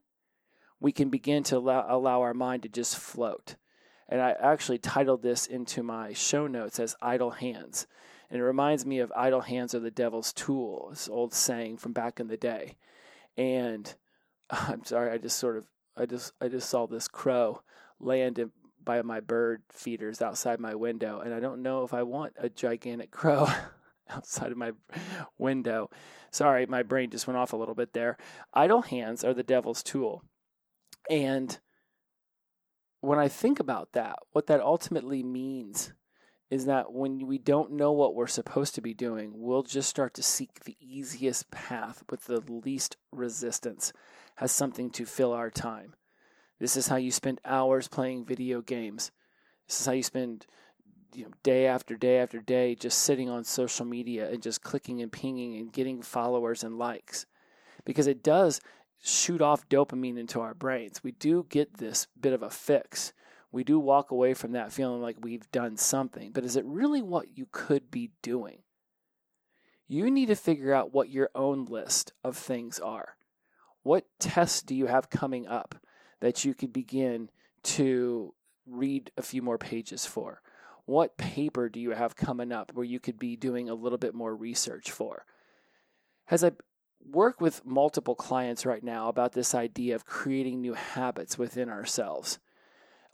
we 0.80 0.92
can 0.92 1.08
begin 1.08 1.42
to 1.44 1.56
allow, 1.56 1.86
allow 1.88 2.20
our 2.20 2.34
mind 2.34 2.64
to 2.64 2.68
just 2.68 2.98
float. 2.98 3.56
And 4.08 4.20
I 4.20 4.32
actually 4.32 4.78
titled 4.78 5.22
this 5.22 5.46
into 5.46 5.82
my 5.82 6.12
show 6.12 6.46
notes 6.46 6.78
as 6.78 6.96
idle 7.00 7.30
hands. 7.30 7.86
And 8.34 8.40
it 8.40 8.46
reminds 8.46 8.84
me 8.84 8.98
of 8.98 9.12
idle 9.14 9.42
hands 9.42 9.76
are 9.76 9.78
the 9.78 9.92
devil's 9.92 10.32
tool, 10.32 10.88
this 10.90 11.08
old 11.08 11.32
saying 11.32 11.76
from 11.76 11.92
back 11.92 12.18
in 12.18 12.26
the 12.26 12.36
day. 12.36 12.74
And 13.36 13.94
I'm 14.50 14.84
sorry, 14.84 15.12
I 15.12 15.18
just 15.18 15.38
sort 15.38 15.56
of 15.56 15.68
I 15.96 16.06
just 16.06 16.32
I 16.40 16.48
just 16.48 16.68
saw 16.68 16.88
this 16.88 17.06
crow 17.06 17.62
land 18.00 18.40
in, 18.40 18.50
by 18.82 19.00
my 19.02 19.20
bird 19.20 19.62
feeders 19.70 20.20
outside 20.20 20.58
my 20.58 20.74
window, 20.74 21.20
and 21.20 21.32
I 21.32 21.38
don't 21.38 21.62
know 21.62 21.84
if 21.84 21.94
I 21.94 22.02
want 22.02 22.32
a 22.36 22.48
gigantic 22.48 23.12
crow 23.12 23.46
outside 24.10 24.50
of 24.50 24.58
my 24.58 24.72
window. 25.38 25.88
Sorry, 26.32 26.66
my 26.66 26.82
brain 26.82 27.10
just 27.10 27.28
went 27.28 27.38
off 27.38 27.52
a 27.52 27.56
little 27.56 27.76
bit 27.76 27.92
there. 27.92 28.16
Idle 28.52 28.82
hands 28.82 29.22
are 29.22 29.32
the 29.32 29.44
devil's 29.44 29.84
tool. 29.84 30.24
And 31.08 31.56
when 33.00 33.20
I 33.20 33.28
think 33.28 33.60
about 33.60 33.92
that, 33.92 34.16
what 34.32 34.48
that 34.48 34.60
ultimately 34.60 35.22
means 35.22 35.92
is 36.54 36.66
that 36.66 36.92
when 36.92 37.26
we 37.26 37.36
don't 37.36 37.72
know 37.72 37.90
what 37.90 38.14
we're 38.14 38.28
supposed 38.28 38.76
to 38.76 38.80
be 38.80 38.94
doing, 38.94 39.32
we'll 39.34 39.64
just 39.64 39.88
start 39.88 40.14
to 40.14 40.22
seek 40.22 40.60
the 40.60 40.76
easiest 40.80 41.50
path 41.50 42.04
with 42.08 42.26
the 42.26 42.40
least 42.48 42.96
resistance 43.10 43.92
as 44.38 44.52
something 44.52 44.88
to 44.88 45.04
fill 45.04 45.32
our 45.32 45.50
time. 45.50 45.94
This 46.60 46.76
is 46.76 46.86
how 46.86 46.94
you 46.94 47.10
spend 47.10 47.40
hours 47.44 47.88
playing 47.88 48.24
video 48.24 48.60
games. 48.60 49.10
This 49.66 49.80
is 49.80 49.86
how 49.86 49.92
you 49.94 50.04
spend 50.04 50.46
you 51.12 51.24
know, 51.24 51.32
day 51.42 51.66
after 51.66 51.96
day 51.96 52.18
after 52.18 52.38
day 52.38 52.76
just 52.76 53.00
sitting 53.00 53.28
on 53.28 53.42
social 53.42 53.84
media 53.84 54.30
and 54.30 54.40
just 54.40 54.62
clicking 54.62 55.02
and 55.02 55.10
pinging 55.10 55.56
and 55.56 55.72
getting 55.72 56.02
followers 56.02 56.62
and 56.62 56.78
likes. 56.78 57.26
Because 57.84 58.06
it 58.06 58.22
does 58.22 58.60
shoot 59.02 59.42
off 59.42 59.68
dopamine 59.68 60.20
into 60.20 60.40
our 60.40 60.54
brains. 60.54 61.02
We 61.02 61.10
do 61.10 61.46
get 61.48 61.78
this 61.78 62.06
bit 62.20 62.32
of 62.32 62.44
a 62.44 62.50
fix. 62.50 63.12
We 63.54 63.64
do 63.64 63.78
walk 63.78 64.10
away 64.10 64.34
from 64.34 64.52
that 64.52 64.72
feeling 64.72 65.00
like 65.00 65.16
we've 65.20 65.50
done 65.50 65.76
something. 65.76 66.32
But 66.32 66.44
is 66.44 66.56
it 66.56 66.64
really 66.66 67.02
what 67.02 67.38
you 67.38 67.46
could 67.50 67.90
be 67.90 68.10
doing? 68.20 68.58
You 69.86 70.10
need 70.10 70.26
to 70.26 70.36
figure 70.36 70.74
out 70.74 70.92
what 70.92 71.10
your 71.10 71.30
own 71.34 71.64
list 71.64 72.12
of 72.22 72.36
things 72.36 72.78
are. 72.78 73.16
What 73.82 74.06
tests 74.18 74.62
do 74.62 74.74
you 74.74 74.86
have 74.86 75.08
coming 75.08 75.46
up? 75.46 75.76
that 76.24 76.42
you 76.42 76.54
could 76.54 76.72
begin 76.72 77.28
to 77.62 78.32
read 78.66 79.10
a 79.18 79.22
few 79.22 79.42
more 79.42 79.58
pages 79.58 80.06
for? 80.06 80.40
What 80.86 81.18
paper 81.18 81.68
do 81.68 81.78
you 81.78 81.90
have 81.90 82.16
coming 82.16 82.50
up 82.50 82.72
where 82.72 82.86
you 82.86 82.98
could 82.98 83.18
be 83.18 83.36
doing 83.36 83.68
a 83.68 83.74
little 83.74 83.98
bit 83.98 84.14
more 84.14 84.34
research 84.34 84.90
for? 84.90 85.26
As 86.30 86.42
I 86.42 86.52
work 87.06 87.42
with 87.42 87.66
multiple 87.66 88.14
clients 88.14 88.64
right 88.64 88.82
now 88.82 89.08
about 89.08 89.32
this 89.32 89.54
idea 89.54 89.94
of 89.94 90.06
creating 90.06 90.62
new 90.62 90.72
habits 90.72 91.36
within 91.36 91.68
ourselves, 91.68 92.38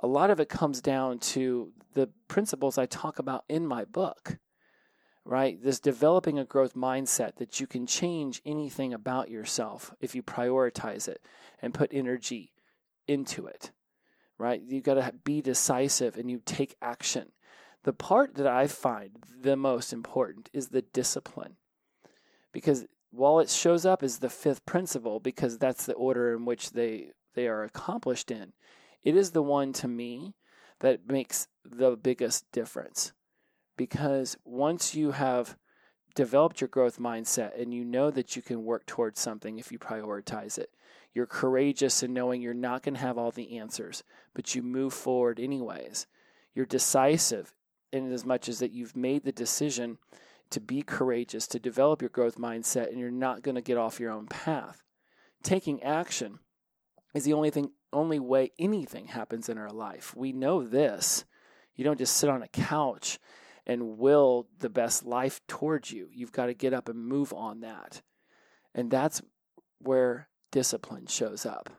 a 0.00 0.06
lot 0.06 0.30
of 0.30 0.40
it 0.40 0.48
comes 0.48 0.80
down 0.80 1.18
to 1.18 1.72
the 1.94 2.08
principles 2.26 2.78
I 2.78 2.86
talk 2.86 3.18
about 3.18 3.44
in 3.48 3.66
my 3.66 3.84
book, 3.84 4.38
right? 5.24 5.62
This 5.62 5.78
developing 5.78 6.38
a 6.38 6.44
growth 6.44 6.74
mindset 6.74 7.36
that 7.36 7.60
you 7.60 7.66
can 7.66 7.86
change 7.86 8.40
anything 8.46 8.94
about 8.94 9.30
yourself 9.30 9.94
if 10.00 10.14
you 10.14 10.22
prioritize 10.22 11.06
it 11.06 11.22
and 11.60 11.74
put 11.74 11.90
energy 11.92 12.52
into 13.06 13.46
it, 13.46 13.72
right? 14.38 14.62
You 14.62 14.80
got 14.80 14.94
to 14.94 15.12
be 15.24 15.42
decisive 15.42 16.16
and 16.16 16.30
you 16.30 16.40
take 16.44 16.76
action. 16.80 17.32
The 17.82 17.92
part 17.92 18.34
that 18.36 18.46
I 18.46 18.66
find 18.66 19.10
the 19.40 19.56
most 19.56 19.92
important 19.92 20.48
is 20.52 20.68
the 20.68 20.82
discipline. 20.82 21.56
Because 22.52 22.86
while 23.10 23.40
it 23.40 23.50
shows 23.50 23.84
up 23.84 24.02
as 24.02 24.18
the 24.18 24.28
fifth 24.30 24.64
principle, 24.64 25.20
because 25.20 25.58
that's 25.58 25.86
the 25.86 25.94
order 25.94 26.34
in 26.34 26.44
which 26.44 26.72
they, 26.72 27.10
they 27.34 27.48
are 27.48 27.64
accomplished 27.64 28.30
in, 28.30 28.52
it 29.02 29.16
is 29.16 29.30
the 29.30 29.42
one 29.42 29.72
to 29.74 29.88
me 29.88 30.34
that 30.80 31.08
makes 31.08 31.48
the 31.64 31.96
biggest 31.96 32.50
difference. 32.52 33.12
Because 33.76 34.36
once 34.44 34.94
you 34.94 35.12
have 35.12 35.56
developed 36.14 36.60
your 36.60 36.68
growth 36.68 36.98
mindset 36.98 37.60
and 37.60 37.72
you 37.72 37.84
know 37.84 38.10
that 38.10 38.36
you 38.36 38.42
can 38.42 38.64
work 38.64 38.84
towards 38.86 39.20
something 39.20 39.58
if 39.58 39.70
you 39.70 39.78
prioritize 39.78 40.58
it, 40.58 40.70
you're 41.14 41.26
courageous 41.26 42.02
in 42.02 42.12
knowing 42.12 42.42
you're 42.42 42.54
not 42.54 42.82
going 42.82 42.94
to 42.94 43.00
have 43.00 43.18
all 43.18 43.30
the 43.30 43.58
answers, 43.58 44.02
but 44.34 44.54
you 44.54 44.62
move 44.62 44.92
forward 44.92 45.40
anyways. 45.40 46.06
You're 46.54 46.66
decisive 46.66 47.54
in 47.92 48.12
as 48.12 48.24
much 48.24 48.48
as 48.48 48.58
that 48.60 48.72
you've 48.72 48.96
made 48.96 49.24
the 49.24 49.32
decision 49.32 49.98
to 50.50 50.60
be 50.60 50.82
courageous, 50.82 51.46
to 51.48 51.58
develop 51.58 52.02
your 52.02 52.10
growth 52.10 52.36
mindset, 52.36 52.88
and 52.88 52.98
you're 52.98 53.10
not 53.10 53.42
going 53.42 53.54
to 53.54 53.60
get 53.60 53.78
off 53.78 54.00
your 54.00 54.10
own 54.10 54.26
path. 54.26 54.82
Taking 55.42 55.82
action 55.82 56.40
is 57.14 57.24
the 57.24 57.32
only 57.32 57.50
thing 57.50 57.70
only 57.92 58.18
way 58.18 58.52
anything 58.58 59.06
happens 59.06 59.48
in 59.48 59.58
our 59.58 59.70
life. 59.70 60.14
We 60.16 60.32
know 60.32 60.64
this. 60.64 61.24
You 61.74 61.84
don't 61.84 61.98
just 61.98 62.16
sit 62.16 62.30
on 62.30 62.42
a 62.42 62.48
couch 62.48 63.18
and 63.66 63.98
will 63.98 64.46
the 64.58 64.70
best 64.70 65.04
life 65.04 65.40
towards 65.46 65.90
you. 65.90 66.08
You've 66.12 66.32
got 66.32 66.46
to 66.46 66.54
get 66.54 66.74
up 66.74 66.88
and 66.88 66.98
move 66.98 67.32
on 67.32 67.60
that. 67.60 68.02
And 68.74 68.90
that's 68.90 69.22
where 69.78 70.28
discipline 70.50 71.06
shows 71.06 71.46
up. 71.46 71.70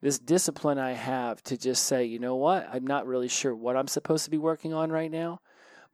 This 0.00 0.18
discipline 0.18 0.78
I 0.78 0.92
have 0.92 1.42
to 1.44 1.56
just 1.56 1.84
say, 1.84 2.04
you 2.04 2.18
know 2.18 2.36
what? 2.36 2.68
I'm 2.72 2.86
not 2.86 3.06
really 3.06 3.28
sure 3.28 3.54
what 3.54 3.76
I'm 3.76 3.86
supposed 3.86 4.24
to 4.24 4.30
be 4.30 4.38
working 4.38 4.74
on 4.74 4.90
right 4.90 5.10
now, 5.10 5.40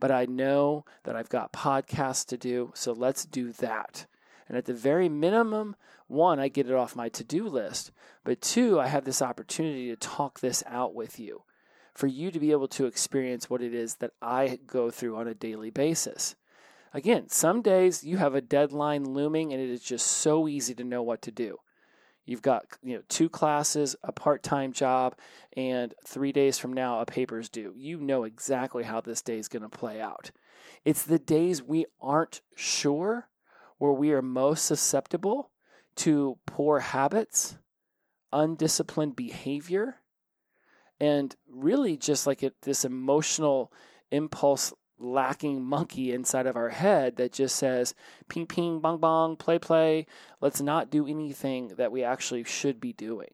but 0.01 0.11
I 0.11 0.25
know 0.25 0.85
that 1.05 1.15
I've 1.15 1.29
got 1.29 1.53
podcasts 1.53 2.25
to 2.27 2.39
do, 2.39 2.73
so 2.75 2.93
let's 2.93 3.27
do 3.27 3.53
that. 3.55 4.07
And 4.49 4.57
at 4.57 4.65
the 4.65 4.75
very 4.75 5.09
minimum, 5.09 5.77
one, 6.07 6.41
I 6.41 6.49
get 6.49 6.69
it 6.69 6.75
off 6.75 6.97
my 6.97 7.11
to 7.11 7.23
do 7.23 7.47
list, 7.47 7.93
but 8.25 8.41
two, 8.41 8.81
I 8.81 8.87
have 8.87 9.05
this 9.05 9.21
opportunity 9.21 9.89
to 9.89 9.97
talk 9.97 10.41
this 10.41 10.65
out 10.67 10.95
with 10.95 11.21
you 11.21 11.43
for 11.95 12.07
you 12.07 12.31
to 12.31 12.41
be 12.41 12.53
able 12.53 12.69
to 12.69 12.87
experience 12.87 13.51
what 13.51 13.61
it 13.61 13.75
is 13.75 13.97
that 13.97 14.13
I 14.23 14.61
go 14.67 14.91
through 14.91 15.17
on 15.17 15.29
a 15.29 15.35
daily 15.35 15.71
basis. 15.71 16.37
Again, 16.95 17.29
some 17.29 17.61
days 17.61 18.05
you 18.05 18.17
have 18.17 18.35
a 18.35 18.41
deadline 18.41 19.05
looming 19.05 19.53
and 19.53 19.61
it 19.61 19.69
is 19.69 19.83
just 19.83 20.07
so 20.07 20.49
easy 20.49 20.75
to 20.77 20.85
know 20.85 21.03
what 21.03 21.21
to 21.23 21.31
do. 21.31 21.59
You've 22.25 22.43
got 22.43 22.67
you 22.83 22.97
know 22.97 23.03
two 23.09 23.29
classes, 23.29 23.97
a 24.03 24.13
part-time 24.13 24.73
job, 24.73 25.17
and 25.57 25.95
3 26.07 26.31
days 26.31 26.59
from 26.59 26.73
now 26.73 27.01
a 27.01 27.07
paper's 27.07 27.49
due. 27.49 27.73
You 27.77 27.99
know 27.99 28.25
exactly 28.25 28.85
how 28.85 29.01
this 29.01 29.23
day 29.23 29.39
is 29.39 29.49
going 29.49 29.63
to 29.63 29.69
play 29.69 30.01
out. 30.01 30.31
It's 30.85 31.03
the 31.03 31.19
days 31.19 31.63
we 31.63 31.87
aren't 32.01 32.43
sure 32.55 33.29
where 33.79 33.93
we 33.93 34.13
are 34.13 34.23
most 34.23 34.67
susceptible 34.67 35.51
to 35.97 36.39
poor 36.47 36.81
habits, 36.81 37.59
undisciplined 38.33 39.17
behavior, 39.17 39.97
and 41.01 41.35
really 41.49 41.97
just 41.97 42.27
like 42.27 42.45
this 42.63 42.85
emotional 42.85 43.73
impulse 44.11 44.73
lacking 44.99 45.65
monkey 45.65 46.13
inside 46.13 46.47
of 46.47 46.57
our 46.57 46.71
head 46.71 47.17
that 47.17 47.33
just 47.33 47.55
says 47.57 47.95
ping 48.29 48.47
ping 48.47 48.81
bong 48.81 48.99
bong 48.99 49.37
play 49.37 49.59
play. 49.59 50.07
Let's 50.41 50.61
not 50.61 50.91
do 50.91 51.07
anything 51.07 51.69
that 51.77 51.93
we 51.93 52.03
actually 52.03 52.45
should 52.45 52.81
be 52.81 52.93
doing. 52.93 53.31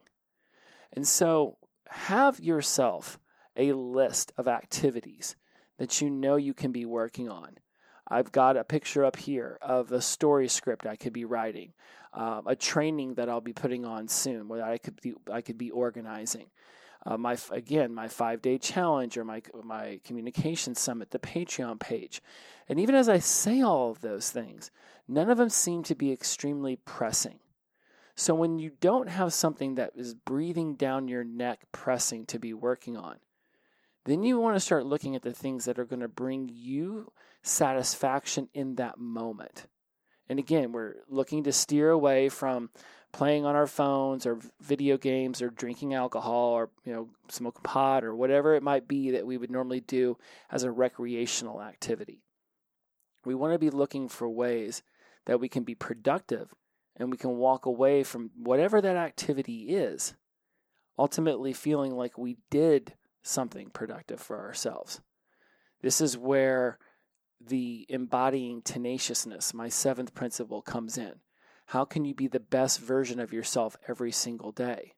And 0.92 1.08
so 1.08 1.56
have 1.88 2.40
yourself 2.40 3.18
a 3.56 3.72
list 3.72 4.32
of 4.36 4.48
activities 4.48 5.36
that 5.78 6.00
you 6.00 6.10
know 6.10 6.36
you 6.36 6.54
can 6.54 6.72
be 6.72 6.84
working 6.84 7.28
on 7.28 7.58
i've 8.08 8.32
got 8.32 8.56
a 8.56 8.64
picture 8.64 9.04
up 9.04 9.16
here 9.16 9.58
of 9.62 9.92
a 9.92 10.00
story 10.00 10.48
script 10.48 10.86
i 10.86 10.96
could 10.96 11.12
be 11.12 11.24
writing 11.24 11.72
um, 12.12 12.46
a 12.46 12.56
training 12.56 13.14
that 13.14 13.28
i'll 13.28 13.40
be 13.40 13.52
putting 13.52 13.84
on 13.84 14.08
soon 14.08 14.48
where 14.48 14.64
i 14.64 14.78
could 14.78 15.00
be 15.00 15.14
i 15.32 15.40
could 15.40 15.58
be 15.58 15.70
organizing 15.70 16.46
uh, 17.06 17.18
my 17.18 17.36
again 17.50 17.94
my 17.94 18.08
five 18.08 18.40
day 18.40 18.58
challenge 18.58 19.16
or 19.18 19.24
my 19.24 19.42
my 19.62 20.00
communication 20.04 20.74
summit, 20.74 21.10
the 21.10 21.18
Patreon 21.18 21.78
page, 21.78 22.22
and 22.68 22.80
even 22.80 22.94
as 22.94 23.08
I 23.08 23.18
say 23.18 23.60
all 23.60 23.90
of 23.90 24.00
those 24.00 24.30
things, 24.30 24.70
none 25.06 25.28
of 25.28 25.38
them 25.38 25.50
seem 25.50 25.82
to 25.84 25.94
be 25.94 26.12
extremely 26.12 26.76
pressing. 26.76 27.40
So 28.16 28.34
when 28.34 28.58
you 28.58 28.70
don't 28.80 29.08
have 29.08 29.34
something 29.34 29.74
that 29.74 29.92
is 29.96 30.14
breathing 30.14 30.76
down 30.76 31.08
your 31.08 31.24
neck, 31.24 31.64
pressing 31.72 32.26
to 32.26 32.38
be 32.38 32.54
working 32.54 32.96
on, 32.96 33.16
then 34.04 34.22
you 34.22 34.38
want 34.38 34.56
to 34.56 34.60
start 34.60 34.86
looking 34.86 35.16
at 35.16 35.22
the 35.22 35.32
things 35.32 35.64
that 35.64 35.78
are 35.78 35.84
going 35.84 36.00
to 36.00 36.08
bring 36.08 36.48
you 36.52 37.12
satisfaction 37.44 38.48
in 38.54 38.76
that 38.76 38.98
moment. 38.98 39.66
And 40.28 40.38
again, 40.38 40.72
we're 40.72 40.96
looking 41.08 41.44
to 41.44 41.52
steer 41.52 41.90
away 41.90 42.28
from 42.30 42.70
playing 43.12 43.44
on 43.44 43.54
our 43.54 43.66
phones 43.66 44.26
or 44.26 44.40
video 44.60 44.96
games 44.96 45.40
or 45.40 45.50
drinking 45.50 45.94
alcohol 45.94 46.50
or 46.50 46.70
you 46.84 46.92
know 46.92 47.08
smoking 47.28 47.62
pot 47.62 48.02
or 48.02 48.14
whatever 48.14 48.54
it 48.54 48.62
might 48.62 48.88
be 48.88 49.12
that 49.12 49.26
we 49.26 49.36
would 49.36 49.50
normally 49.50 49.80
do 49.80 50.18
as 50.50 50.64
a 50.64 50.70
recreational 50.70 51.62
activity. 51.62 52.22
We 53.24 53.34
want 53.34 53.52
to 53.52 53.58
be 53.58 53.70
looking 53.70 54.08
for 54.08 54.28
ways 54.28 54.82
that 55.26 55.38
we 55.38 55.48
can 55.48 55.62
be 55.62 55.74
productive 55.74 56.52
and 56.96 57.10
we 57.10 57.16
can 57.16 57.36
walk 57.36 57.66
away 57.66 58.02
from 58.02 58.30
whatever 58.36 58.80
that 58.80 58.96
activity 58.96 59.68
is, 59.68 60.14
ultimately 60.98 61.52
feeling 61.52 61.94
like 61.94 62.18
we 62.18 62.38
did 62.50 62.94
something 63.22 63.70
productive 63.70 64.20
for 64.20 64.40
ourselves. 64.40 65.00
This 65.82 66.00
is 66.00 66.18
where 66.18 66.78
the 67.40 67.86
embodying 67.88 68.62
tenaciousness, 68.62 69.54
my 69.54 69.68
seventh 69.68 70.14
principle, 70.14 70.62
comes 70.62 70.98
in. 70.98 71.14
How 71.66 71.84
can 71.84 72.04
you 72.04 72.14
be 72.14 72.26
the 72.26 72.40
best 72.40 72.80
version 72.80 73.20
of 73.20 73.32
yourself 73.32 73.76
every 73.88 74.12
single 74.12 74.52
day? 74.52 74.94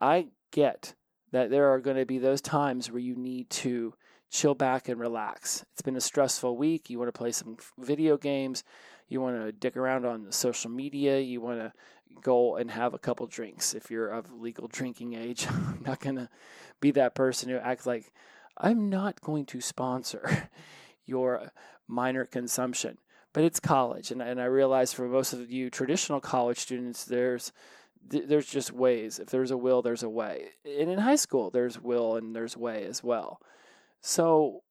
I 0.00 0.28
get 0.50 0.94
that 1.32 1.50
there 1.50 1.72
are 1.72 1.80
going 1.80 1.96
to 1.96 2.06
be 2.06 2.18
those 2.18 2.40
times 2.40 2.90
where 2.90 3.00
you 3.00 3.16
need 3.16 3.50
to 3.50 3.94
chill 4.30 4.54
back 4.54 4.88
and 4.88 4.98
relax. 4.98 5.64
It's 5.72 5.82
been 5.82 5.96
a 5.96 6.00
stressful 6.00 6.56
week. 6.56 6.90
You 6.90 6.98
want 6.98 7.08
to 7.12 7.18
play 7.18 7.32
some 7.32 7.56
video 7.78 8.16
games. 8.16 8.64
You 9.08 9.20
want 9.20 9.36
to 9.36 9.52
dick 9.52 9.76
around 9.76 10.06
on 10.06 10.32
social 10.32 10.70
media. 10.70 11.20
You 11.20 11.40
want 11.40 11.60
to 11.60 11.72
go 12.20 12.56
and 12.56 12.70
have 12.70 12.94
a 12.94 12.98
couple 12.98 13.26
drinks 13.26 13.74
if 13.74 13.90
you're 13.90 14.08
of 14.08 14.32
legal 14.32 14.68
drinking 14.68 15.14
age. 15.14 15.46
I'm 15.50 15.82
not 15.86 16.00
going 16.00 16.16
to 16.16 16.28
be 16.80 16.90
that 16.92 17.14
person 17.14 17.48
who 17.48 17.56
acts 17.56 17.86
like 17.86 18.12
I'm 18.56 18.88
not 18.88 19.20
going 19.20 19.46
to 19.46 19.60
sponsor 19.60 20.48
your 21.06 21.50
minor 21.86 22.24
consumption 22.24 22.98
but 23.34 23.42
it's 23.42 23.60
college, 23.60 24.10
and 24.12 24.22
and 24.22 24.40
I 24.40 24.44
realize 24.44 24.94
for 24.94 25.06
most 25.08 25.34
of 25.34 25.50
you 25.50 25.68
traditional 25.68 26.20
college 26.20 26.58
students, 26.58 27.04
there's 27.04 27.52
there's 28.06 28.46
just 28.46 28.72
ways. 28.72 29.18
If 29.18 29.28
there's 29.28 29.50
a 29.50 29.56
will, 29.56 29.82
there's 29.82 30.02
a 30.02 30.08
way. 30.08 30.50
And 30.64 30.88
in 30.88 30.98
high 30.98 31.16
school, 31.16 31.50
there's 31.50 31.80
will 31.80 32.16
and 32.16 32.34
there's 32.34 32.56
way 32.56 32.84
as 32.84 33.02
well. 33.02 33.40
So 34.00 34.62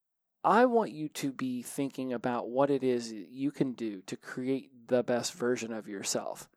I 0.44 0.66
want 0.66 0.92
you 0.92 1.10
to 1.10 1.32
be 1.32 1.62
thinking 1.62 2.13
about 2.13 2.50
what 2.50 2.70
it 2.70 2.84
is 2.84 3.12
you 3.12 3.52
can 3.52 3.74
do 3.74 4.02
to 4.06 4.16
create 4.16 4.88
the 4.88 5.04
best 5.04 5.34
version 5.34 5.74
of 5.74 5.88
yourself. 5.88 6.48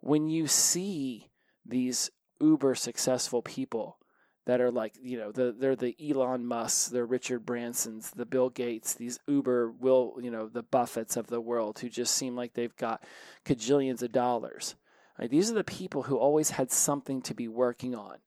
When 0.00 0.28
you 0.28 0.46
see 0.46 1.28
these 1.64 2.10
uber 2.40 2.74
successful 2.76 3.42
people 3.42 3.98
that 4.46 4.60
are 4.60 4.70
like 4.70 4.94
you 5.02 5.18
know 5.18 5.32
the 5.32 5.54
they're 5.58 5.76
the 5.76 5.96
Elon 6.00 6.46
Musks, 6.46 6.88
the 6.88 7.04
Richard 7.04 7.44
Bransons, 7.44 8.12
the 8.12 8.24
Bill 8.24 8.48
Gates, 8.48 8.94
these 8.94 9.18
Uber 9.26 9.72
will 9.72 10.18
you 10.22 10.30
know 10.30 10.48
the 10.48 10.62
Buffetts 10.62 11.16
of 11.16 11.26
the 11.26 11.40
world 11.40 11.78
who 11.80 11.88
just 11.88 12.14
seem 12.14 12.34
like 12.34 12.54
they've 12.54 12.76
got 12.76 13.02
cajillions 13.44 14.02
of 14.02 14.12
dollars. 14.12 14.76
Right? 15.18 15.30
These 15.30 15.50
are 15.50 15.54
the 15.54 15.64
people 15.64 16.04
who 16.04 16.16
always 16.16 16.50
had 16.50 16.70
something 16.70 17.22
to 17.22 17.34
be 17.34 17.48
working 17.48 17.94
on. 17.94 18.18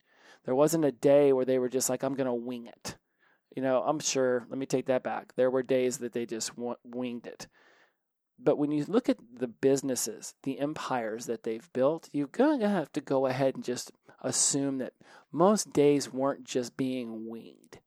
There 0.44 0.54
wasn't 0.54 0.84
a 0.84 0.92
day 0.92 1.32
where 1.32 1.44
they 1.44 1.58
were 1.58 1.68
just 1.68 1.88
like 1.88 2.02
I'm 2.02 2.14
going 2.14 2.26
to 2.26 2.34
wing 2.34 2.66
it. 2.66 2.96
You 3.56 3.62
know, 3.62 3.82
I'm 3.82 3.98
sure. 3.98 4.46
Let 4.48 4.58
me 4.58 4.66
take 4.66 4.86
that 4.86 5.02
back. 5.02 5.34
There 5.36 5.50
were 5.50 5.62
days 5.62 5.98
that 5.98 6.12
they 6.12 6.26
just 6.26 6.52
winged 6.84 7.26
it. 7.26 7.46
But 8.42 8.56
when 8.56 8.70
you 8.70 8.84
look 8.86 9.08
at 9.08 9.18
the 9.38 9.48
businesses, 9.48 10.34
the 10.44 10.60
empires 10.60 11.26
that 11.26 11.42
they've 11.42 11.70
built, 11.72 12.08
you're 12.12 12.26
going 12.26 12.60
to 12.60 12.68
have 12.68 12.90
to 12.92 13.00
go 13.00 13.26
ahead 13.26 13.54
and 13.54 13.64
just 13.64 13.92
assume 14.20 14.78
that 14.78 14.92
most 15.32 15.72
days 15.72 16.12
weren't 16.12 16.44
just 16.44 16.76
being 16.76 17.28
winged. 17.28 17.80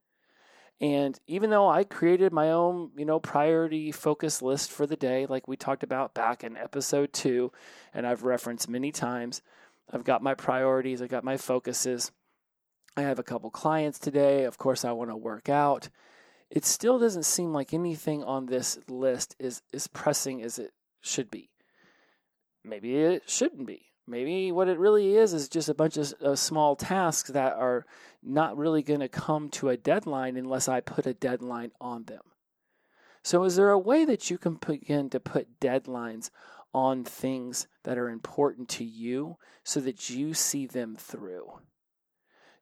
And 0.82 1.18
even 1.28 1.50
though 1.50 1.70
I 1.70 1.86
created 1.86 2.34
my 2.34 2.52
own, 2.52 2.92
you 2.98 3.06
know, 3.06 3.20
priority 3.20 3.92
focus 3.92 4.42
list 4.42 4.72
for 4.72 4.86
the 4.86 4.98
day, 4.98 5.26
like 5.26 5.48
we 5.48 5.56
talked 5.56 5.84
about 5.84 6.14
back 6.14 6.44
in 6.44 6.58
episode 6.58 7.14
two, 7.14 7.52
and 7.94 8.06
I've 8.06 8.24
referenced 8.24 8.68
many 8.68 8.92
times, 8.92 9.42
I've 9.92 10.04
got 10.04 10.24
my 10.24 10.34
priorities, 10.34 11.02
I've 11.02 11.10
got 11.10 11.24
my 11.24 11.38
focuses. 11.38 12.12
I 12.98 13.04
have 13.04 13.18
a 13.18 13.24
couple 13.24 13.50
clients 13.50 13.98
today. 13.98 14.44
Of 14.44 14.58
course, 14.58 14.84
I 14.84 14.92
want 14.92 15.10
to 15.10 15.16
work 15.16 15.50
out. 15.50 15.90
It 16.50 16.66
still 16.66 17.00
doesn't 17.00 17.24
seem 17.24 17.54
like 17.54 17.74
anything 17.74 18.24
on 18.24 18.46
this 18.46 18.78
list 18.88 19.36
is, 19.40 19.62
is 19.72 19.88
pressing 19.88 20.44
as 20.44 20.60
it 20.60 20.72
should 21.02 21.32
be. 21.32 21.50
Maybe 22.64 22.98
it 22.98 23.24
shouldn't 23.30 23.68
be. 23.68 23.93
Maybe 24.06 24.52
what 24.52 24.68
it 24.68 24.78
really 24.78 25.16
is 25.16 25.34
is 25.34 25.48
just 25.48 25.70
a 25.70 25.74
bunch 25.74 25.98
of 25.98 26.14
uh, 26.22 26.36
small 26.36 26.76
tasks 26.76 27.30
that 27.30 27.54
are 27.54 27.86
not 28.22 28.58
really 28.58 28.84
going 28.84 29.00
to 29.00 29.08
come 29.08 29.50
to 29.50 29.70
a 29.70 29.78
deadline 29.78 30.36
unless 30.36 30.68
I 30.68 30.82
put 30.82 31.08
a 31.08 31.14
deadline 31.14 31.72
on 31.80 32.06
them. 32.06 32.22
So, 33.24 33.44
is 33.46 33.56
there 33.56 33.70
a 33.70 33.80
way 33.80 34.04
that 34.04 34.30
you 34.30 34.38
can 34.38 34.56
begin 34.56 35.10
to 35.12 35.20
put 35.20 35.60
deadlines 35.62 36.30
on 36.74 37.06
things 37.06 37.68
that 37.84 37.98
are 37.98 38.10
important 38.10 38.68
to 38.68 38.84
you 38.84 39.38
so 39.64 39.80
that 39.80 40.10
you 40.10 40.34
see 40.34 40.66
them 40.66 40.96
through? 40.96 41.60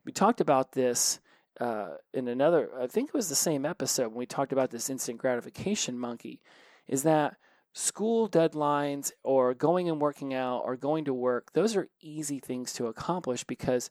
We 0.06 0.12
talked 0.12 0.42
about 0.42 0.74
this 0.74 1.20
uh, 1.60 1.96
in 2.14 2.28
another, 2.28 2.70
I 2.80 2.88
think 2.88 3.10
it 3.10 3.16
was 3.16 3.30
the 3.30 3.36
same 3.36 3.66
episode 3.66 4.10
when 4.10 4.18
we 4.18 4.26
talked 4.26 4.52
about 4.52 4.70
this 4.70 4.90
instant 4.90 5.18
gratification 5.18 5.98
monkey, 5.98 6.42
is 6.88 7.04
that 7.04 7.38
school 7.74 8.28
deadlines 8.30 9.12
or 9.24 9.54
going 9.54 9.90
and 9.90 10.02
working 10.02 10.34
out 10.34 10.62
or 10.66 10.76
going 10.76 11.06
to 11.06 11.14
work, 11.14 11.54
those 11.54 11.76
are 11.76 11.90
easy 12.02 12.40
things 12.40 12.74
to 12.74 12.88
accomplish 12.88 13.44
because 13.44 13.90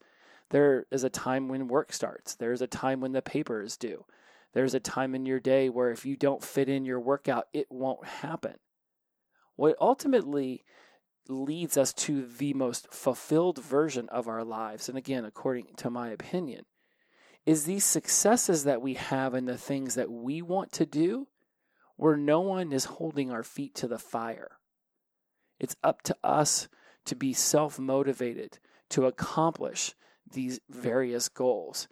there 0.51 0.87
is 0.91 1.05
a 1.05 1.11
time 1.11 1.49
when 1.49 1.69
work 1.69 1.93
starts. 1.93 2.35
There's 2.35 2.63
a 2.63 2.67
time 2.67 3.01
when 3.01 3.13
the 3.13 3.23
paper 3.23 3.63
is 3.63 3.77
due. 3.77 4.05
There's 4.53 4.75
a 4.75 4.81
time 4.81 5.15
in 5.15 5.27
your 5.27 5.41
day 5.41 5.69
where 5.69 5.91
if 5.91 6.05
you 6.05 6.17
don't 6.17 6.43
fit 6.43 6.69
in 6.69 6.85
your 6.85 7.01
workout, 7.01 7.47
it 7.53 7.69
won't 7.71 8.05
happen. 8.05 8.55
What 9.57 9.77
ultimately 9.81 10.65
leads 11.29 11.77
us 11.77 11.93
to 11.93 12.27
the 12.27 12.55
most 12.55 12.93
fulfilled 12.93 13.63
version 13.63 14.09
of 14.09 14.27
our 14.27 14.43
lives, 14.43 14.89
and 14.89 14.99
again, 14.99 15.25
according 15.25 15.67
to 15.77 15.91
my 15.91 16.09
opinion, 16.09 16.65
is 17.47 17.65
these 17.65 17.85
successes 17.85 18.65
that 18.65 18.83
we 18.83 18.95
have 18.95 19.35
in 19.35 19.47
the 19.47 19.57
things 19.57 19.95
that 19.95 20.11
we 20.11 20.43
want 20.43 20.73
to 20.73 20.87
do 20.87 21.29
where 22.01 22.17
no 22.17 22.41
one 22.41 22.73
is 22.73 22.87
holding 22.87 23.31
our 23.31 23.43
feet 23.43 23.75
to 23.75 23.87
the 23.87 23.99
fire. 23.99 24.53
It's 25.59 25.77
up 25.85 26.01
to 26.05 26.17
us 26.25 26.67
to 27.05 27.15
be 27.15 27.35
self 27.35 27.79
motivated 27.79 28.59
to 28.89 29.05
accomplish 29.05 29.95
these 30.33 30.61
various 30.71 31.29
goals. 31.29 31.89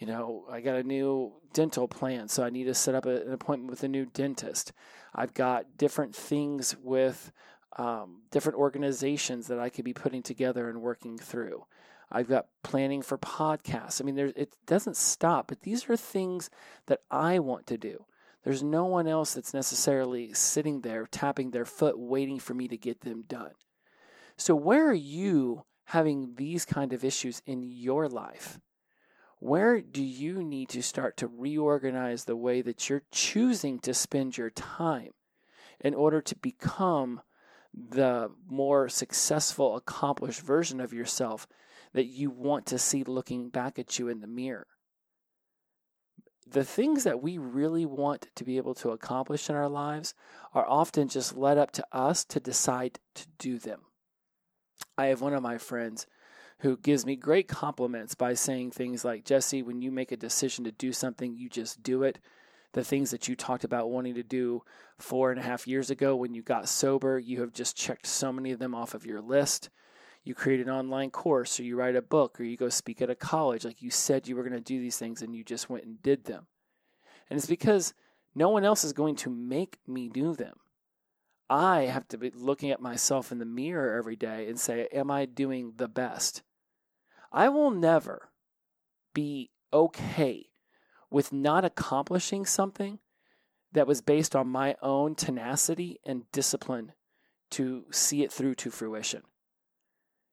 You 0.00 0.08
know, 0.08 0.46
I 0.50 0.62
got 0.62 0.74
a 0.74 0.82
new 0.82 1.34
dental 1.52 1.86
plan, 1.86 2.26
so 2.26 2.42
I 2.42 2.50
need 2.50 2.64
to 2.64 2.74
set 2.74 2.96
up 2.96 3.06
a, 3.06 3.22
an 3.22 3.32
appointment 3.32 3.70
with 3.70 3.84
a 3.84 3.88
new 3.88 4.04
dentist. 4.04 4.72
I've 5.14 5.32
got 5.32 5.76
different 5.78 6.16
things 6.16 6.74
with 6.82 7.30
um, 7.78 8.22
different 8.32 8.58
organizations 8.58 9.46
that 9.46 9.60
I 9.60 9.68
could 9.68 9.84
be 9.84 9.94
putting 9.94 10.24
together 10.24 10.68
and 10.68 10.82
working 10.82 11.18
through. 11.18 11.66
I've 12.10 12.28
got 12.28 12.48
planning 12.64 13.00
for 13.00 13.16
podcasts. 13.16 14.00
I 14.00 14.04
mean, 14.04 14.16
there, 14.16 14.32
it 14.34 14.56
doesn't 14.66 14.96
stop, 14.96 15.46
but 15.46 15.60
these 15.60 15.88
are 15.88 15.96
things 15.96 16.50
that 16.86 17.02
I 17.12 17.38
want 17.38 17.68
to 17.68 17.78
do. 17.78 18.06
There's 18.44 18.62
no 18.62 18.86
one 18.86 19.06
else 19.06 19.34
that's 19.34 19.54
necessarily 19.54 20.32
sitting 20.32 20.80
there 20.80 21.06
tapping 21.06 21.50
their 21.50 21.64
foot 21.64 21.98
waiting 21.98 22.40
for 22.40 22.54
me 22.54 22.66
to 22.68 22.76
get 22.76 23.02
them 23.02 23.24
done. 23.28 23.52
So, 24.36 24.54
where 24.54 24.88
are 24.88 24.94
you 24.94 25.64
having 25.84 26.34
these 26.36 26.64
kind 26.64 26.92
of 26.92 27.04
issues 27.04 27.42
in 27.46 27.62
your 27.62 28.08
life? 28.08 28.58
Where 29.38 29.80
do 29.80 30.02
you 30.02 30.42
need 30.42 30.68
to 30.70 30.82
start 30.82 31.16
to 31.18 31.26
reorganize 31.26 32.24
the 32.24 32.36
way 32.36 32.62
that 32.62 32.88
you're 32.88 33.02
choosing 33.10 33.78
to 33.80 33.92
spend 33.92 34.36
your 34.36 34.50
time 34.50 35.10
in 35.80 35.94
order 35.94 36.20
to 36.20 36.36
become 36.36 37.20
the 37.74 38.30
more 38.48 38.88
successful, 38.88 39.76
accomplished 39.76 40.42
version 40.42 40.80
of 40.80 40.92
yourself 40.92 41.46
that 41.92 42.06
you 42.06 42.30
want 42.30 42.66
to 42.66 42.78
see 42.78 43.02
looking 43.02 43.48
back 43.48 43.78
at 43.78 43.98
you 43.98 44.08
in 44.08 44.20
the 44.20 44.26
mirror? 44.26 44.66
The 46.52 46.64
things 46.64 47.04
that 47.04 47.22
we 47.22 47.38
really 47.38 47.86
want 47.86 48.28
to 48.34 48.44
be 48.44 48.56
able 48.56 48.74
to 48.74 48.90
accomplish 48.90 49.48
in 49.48 49.56
our 49.56 49.68
lives 49.68 50.14
are 50.54 50.68
often 50.68 51.08
just 51.08 51.36
led 51.36 51.58
up 51.58 51.70
to 51.72 51.86
us 51.92 52.24
to 52.26 52.40
decide 52.40 52.98
to 53.14 53.26
do 53.38 53.58
them. 53.58 53.80
I 54.96 55.06
have 55.06 55.20
one 55.20 55.34
of 55.34 55.42
my 55.42 55.58
friends 55.58 56.06
who 56.58 56.76
gives 56.76 57.04
me 57.04 57.16
great 57.16 57.48
compliments 57.48 58.14
by 58.14 58.34
saying 58.34 58.70
things 58.70 59.04
like, 59.04 59.24
Jesse, 59.24 59.62
when 59.62 59.82
you 59.82 59.90
make 59.90 60.12
a 60.12 60.16
decision 60.16 60.64
to 60.64 60.72
do 60.72 60.92
something, 60.92 61.34
you 61.34 61.48
just 61.48 61.82
do 61.82 62.02
it. 62.02 62.18
The 62.72 62.84
things 62.84 63.10
that 63.10 63.28
you 63.28 63.36
talked 63.36 63.64
about 63.64 63.90
wanting 63.90 64.14
to 64.14 64.22
do 64.22 64.62
four 64.98 65.30
and 65.30 65.40
a 65.40 65.42
half 65.42 65.66
years 65.66 65.90
ago 65.90 66.14
when 66.14 66.34
you 66.34 66.42
got 66.42 66.68
sober, 66.68 67.18
you 67.18 67.40
have 67.40 67.52
just 67.52 67.76
checked 67.76 68.06
so 68.06 68.32
many 68.32 68.52
of 68.52 68.58
them 68.58 68.74
off 68.74 68.94
of 68.94 69.04
your 69.04 69.20
list 69.20 69.70
you 70.24 70.34
create 70.34 70.60
an 70.60 70.70
online 70.70 71.10
course 71.10 71.58
or 71.58 71.64
you 71.64 71.76
write 71.76 71.96
a 71.96 72.02
book 72.02 72.38
or 72.38 72.44
you 72.44 72.56
go 72.56 72.68
speak 72.68 73.02
at 73.02 73.10
a 73.10 73.14
college. 73.14 73.64
Like 73.64 73.82
you 73.82 73.90
said 73.90 74.28
you 74.28 74.36
were 74.36 74.42
going 74.42 74.52
to 74.52 74.60
do 74.60 74.80
these 74.80 74.96
things 74.96 75.22
and 75.22 75.34
you 75.34 75.42
just 75.42 75.68
went 75.68 75.84
and 75.84 76.02
did 76.02 76.24
them. 76.24 76.46
And 77.28 77.36
it's 77.36 77.46
because 77.46 77.94
no 78.34 78.48
one 78.48 78.64
else 78.64 78.84
is 78.84 78.92
going 78.92 79.16
to 79.16 79.30
make 79.30 79.78
me 79.86 80.08
do 80.08 80.34
them. 80.34 80.56
I 81.50 81.82
have 81.82 82.08
to 82.08 82.18
be 82.18 82.30
looking 82.30 82.70
at 82.70 82.80
myself 82.80 83.32
in 83.32 83.38
the 83.38 83.44
mirror 83.44 83.98
every 83.98 84.16
day 84.16 84.48
and 84.48 84.58
say, 84.58 84.88
Am 84.92 85.10
I 85.10 85.26
doing 85.26 85.74
the 85.76 85.88
best? 85.88 86.42
I 87.30 87.48
will 87.48 87.70
never 87.70 88.30
be 89.12 89.50
okay 89.72 90.46
with 91.10 91.32
not 91.32 91.64
accomplishing 91.64 92.46
something 92.46 93.00
that 93.72 93.86
was 93.86 94.00
based 94.00 94.36
on 94.36 94.48
my 94.48 94.76
own 94.82 95.14
tenacity 95.14 95.98
and 96.04 96.30
discipline 96.30 96.92
to 97.50 97.84
see 97.90 98.22
it 98.22 98.32
through 98.32 98.54
to 98.54 98.70
fruition. 98.70 99.22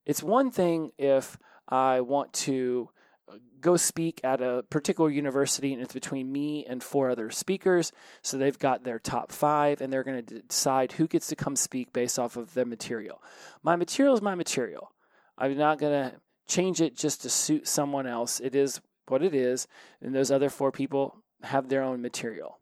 It's 0.06 0.24
one 0.24 0.52
thing 0.52 0.92
if 0.98 1.38
I 1.68 2.02
want 2.02 2.34
to 2.34 2.90
uh, 3.28 3.36
go 3.62 3.78
speak 3.78 4.22
at 4.24 4.42
a 4.42 4.64
particular 4.70 5.10
university 5.10 5.74
and 5.74 5.82
it's 5.82 5.94
between 5.94 6.32
me 6.32 6.66
and 6.66 6.84
four 6.84 7.10
other 7.10 7.30
speakers. 7.30 7.92
So 8.22 8.38
they've 8.38 8.58
got 8.58 8.84
their 8.84 9.00
top 9.00 9.32
five 9.32 9.82
and 9.82 9.92
they're 9.92 10.04
going 10.04 10.26
to 10.26 10.42
decide 10.42 10.94
who 10.94 11.08
gets 11.08 11.28
to 11.28 11.36
come 11.36 11.56
speak 11.56 11.94
based 11.94 12.18
off 12.18 12.38
of 12.38 12.54
their 12.54 12.66
material. 12.66 13.22
My 13.62 13.76
material 13.76 14.16
is 14.16 14.22
my 14.22 14.36
material. 14.36 14.92
I'm 15.38 15.58
not 15.58 15.80
going 15.80 16.12
to 16.12 16.16
change 16.48 16.82
it 16.82 16.98
just 16.98 17.22
to 17.22 17.30
suit 17.30 17.68
someone 17.68 18.08
else. 18.08 18.40
It 18.40 18.56
is 18.56 18.82
what 19.08 19.24
it 19.24 19.36
is. 19.36 19.68
And 20.02 20.16
those 20.16 20.32
other 20.32 20.50
four 20.50 20.72
people 20.72 21.24
have 21.44 21.70
their 21.70 21.84
own 21.84 22.02
material. 22.02 22.60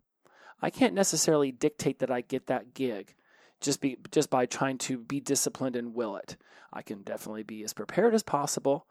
I 0.61 0.69
can't 0.69 0.93
necessarily 0.93 1.51
dictate 1.51 1.99
that 1.99 2.11
I 2.11 2.21
get 2.21 2.47
that 2.47 2.73
gig 2.73 3.13
just 3.61 3.81
be 3.81 3.97
just 4.11 4.29
by 4.29 4.45
trying 4.45 4.77
to 4.79 4.97
be 4.97 5.19
disciplined 5.19 5.75
and 5.75 5.93
will 5.93 6.15
it. 6.15 6.37
I 6.71 6.81
can 6.81 7.01
definitely 7.01 7.43
be 7.43 7.63
as 7.63 7.73
prepared 7.73 8.13
as 8.13 8.23
possible. 8.23 8.87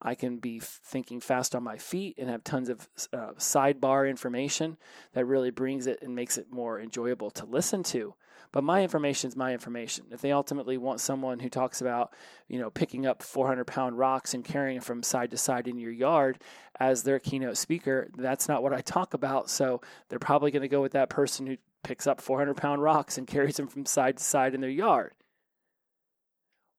I 0.00 0.14
can 0.14 0.38
be 0.38 0.60
thinking 0.62 1.20
fast 1.20 1.54
on 1.56 1.64
my 1.64 1.76
feet 1.76 2.16
and 2.18 2.30
have 2.30 2.44
tons 2.44 2.68
of 2.68 2.88
uh, 3.12 3.32
sidebar 3.36 4.08
information 4.08 4.76
that 5.12 5.24
really 5.24 5.50
brings 5.50 5.88
it 5.88 6.00
and 6.02 6.14
makes 6.14 6.38
it 6.38 6.52
more 6.52 6.80
enjoyable 6.80 7.30
to 7.32 7.46
listen 7.46 7.82
to. 7.84 8.14
But 8.52 8.64
my 8.64 8.82
information 8.82 9.28
is 9.28 9.36
my 9.36 9.52
information. 9.52 10.06
If 10.10 10.20
they 10.20 10.32
ultimately 10.32 10.78
want 10.78 11.00
someone 11.00 11.40
who 11.40 11.50
talks 11.50 11.80
about, 11.80 12.14
you 12.46 12.58
know, 12.58 12.70
picking 12.70 13.06
up 13.06 13.22
400 13.22 13.66
pound 13.66 13.98
rocks 13.98 14.34
and 14.34 14.44
carrying 14.44 14.80
from 14.80 15.02
side 15.02 15.32
to 15.32 15.36
side 15.36 15.68
in 15.68 15.78
your 15.78 15.92
yard 15.92 16.38
as 16.78 17.02
their 17.02 17.18
keynote 17.18 17.58
speaker, 17.58 18.08
that's 18.16 18.48
not 18.48 18.62
what 18.62 18.72
I 18.72 18.80
talk 18.80 19.12
about. 19.14 19.50
So 19.50 19.82
they're 20.08 20.18
probably 20.18 20.50
going 20.50 20.62
to 20.62 20.68
go 20.68 20.80
with 20.80 20.92
that 20.92 21.10
person 21.10 21.46
who 21.46 21.56
picks 21.82 22.06
up 22.06 22.20
400 22.20 22.56
pound 22.56 22.82
rocks 22.82 23.18
and 23.18 23.26
carries 23.28 23.56
them 23.56 23.68
from 23.68 23.86
side 23.86 24.18
to 24.18 24.24
side 24.24 24.54
in 24.54 24.60
their 24.60 24.70
yard. 24.70 25.12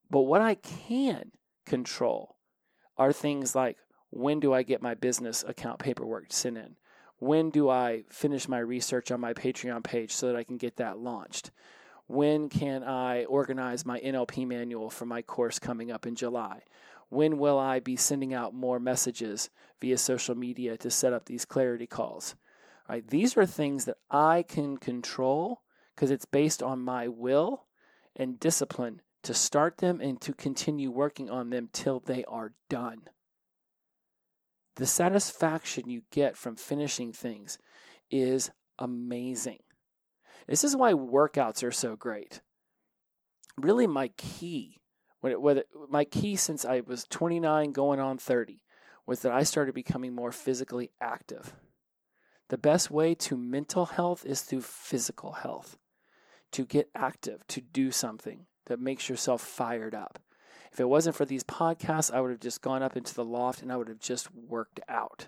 But 0.09 0.21
what 0.21 0.41
I 0.41 0.55
can 0.55 1.31
control 1.65 2.35
are 2.97 3.13
things 3.13 3.55
like 3.55 3.77
when 4.09 4.39
do 4.39 4.53
I 4.53 4.63
get 4.63 4.81
my 4.81 4.95
business 4.95 5.43
account 5.47 5.79
paperwork 5.79 6.33
sent 6.33 6.57
in? 6.57 6.75
When 7.19 7.49
do 7.49 7.69
I 7.69 8.05
finish 8.09 8.47
my 8.47 8.59
research 8.59 9.11
on 9.11 9.19
my 9.19 9.33
Patreon 9.33 9.83
page 9.83 10.11
so 10.11 10.27
that 10.27 10.35
I 10.35 10.43
can 10.43 10.57
get 10.57 10.77
that 10.77 10.97
launched? 10.97 11.51
When 12.07 12.49
can 12.49 12.83
I 12.83 13.25
organize 13.25 13.85
my 13.85 13.99
NLP 13.99 14.47
manual 14.47 14.89
for 14.89 15.05
my 15.05 15.21
course 15.21 15.59
coming 15.59 15.91
up 15.91 16.07
in 16.07 16.15
July? 16.15 16.63
When 17.09 17.37
will 17.37 17.59
I 17.59 17.79
be 17.79 17.95
sending 17.95 18.33
out 18.33 18.53
more 18.53 18.79
messages 18.79 19.49
via 19.79 19.97
social 19.97 20.33
media 20.33 20.77
to 20.77 20.89
set 20.89 21.13
up 21.13 21.25
these 21.25 21.45
clarity 21.45 21.85
calls? 21.85 22.35
Right? 22.89 23.07
These 23.07 23.37
are 23.37 23.45
things 23.45 23.85
that 23.85 23.97
I 24.09 24.43
can 24.47 24.77
control 24.77 25.61
because 25.95 26.09
it's 26.09 26.25
based 26.25 26.63
on 26.63 26.79
my 26.79 27.07
will 27.07 27.67
and 28.15 28.39
discipline 28.39 29.01
to 29.21 29.33
start 29.35 29.77
them 29.77 30.01
and 30.01 30.19
to 30.21 30.33
continue 30.33 30.89
working 30.89 31.29
on 31.29 31.51
them 31.51 31.69
till 31.71 31.99
they 31.99 32.23
are 32.25 32.53
done. 32.67 33.03
The 34.77 34.87
satisfaction 34.87 35.89
you 35.89 36.01
get 36.09 36.35
from 36.35 36.55
finishing 36.55 37.13
things 37.13 37.59
is 38.09 38.49
amazing. 38.79 39.59
This 40.47 40.63
is 40.63 40.75
why 40.75 40.93
workouts 40.93 41.63
are 41.63 41.71
so 41.71 41.95
great. 41.95 42.41
Really, 43.55 43.85
my 43.85 44.07
key, 44.17 44.77
whether 45.19 45.63
my 45.89 46.05
key 46.05 46.37
since 46.37 46.65
I 46.65 46.79
was 46.79 47.03
29 47.03 47.71
going 47.71 47.99
on 47.99 48.17
30, 48.17 48.63
was 49.05 49.19
that 49.19 49.33
I 49.33 49.43
started 49.43 49.75
becoming 49.75 50.15
more 50.15 50.31
physically 50.31 50.91
active. 50.99 51.53
The 52.49 52.57
best 52.57 52.91
way 52.91 53.15
to 53.15 53.37
mental 53.37 53.85
health 53.85 54.25
is 54.25 54.41
through 54.41 54.61
physical 54.61 55.33
health. 55.33 55.77
To 56.53 56.65
get 56.65 56.89
active, 56.95 57.45
to 57.47 57.61
do 57.61 57.91
something 57.91 58.47
that 58.65 58.79
makes 58.79 59.07
yourself 59.07 59.41
fired 59.41 59.93
up. 59.93 60.19
If 60.71 60.79
it 60.79 60.89
wasn't 60.89 61.15
for 61.15 61.25
these 61.25 61.43
podcasts, 61.43 62.11
I 62.13 62.21
would 62.21 62.31
have 62.31 62.39
just 62.39 62.61
gone 62.61 62.81
up 62.81 62.97
into 62.97 63.13
the 63.13 63.25
loft 63.25 63.61
and 63.61 63.71
I 63.71 63.77
would 63.77 63.87
have 63.87 63.99
just 63.99 64.33
worked 64.33 64.79
out. 64.89 65.27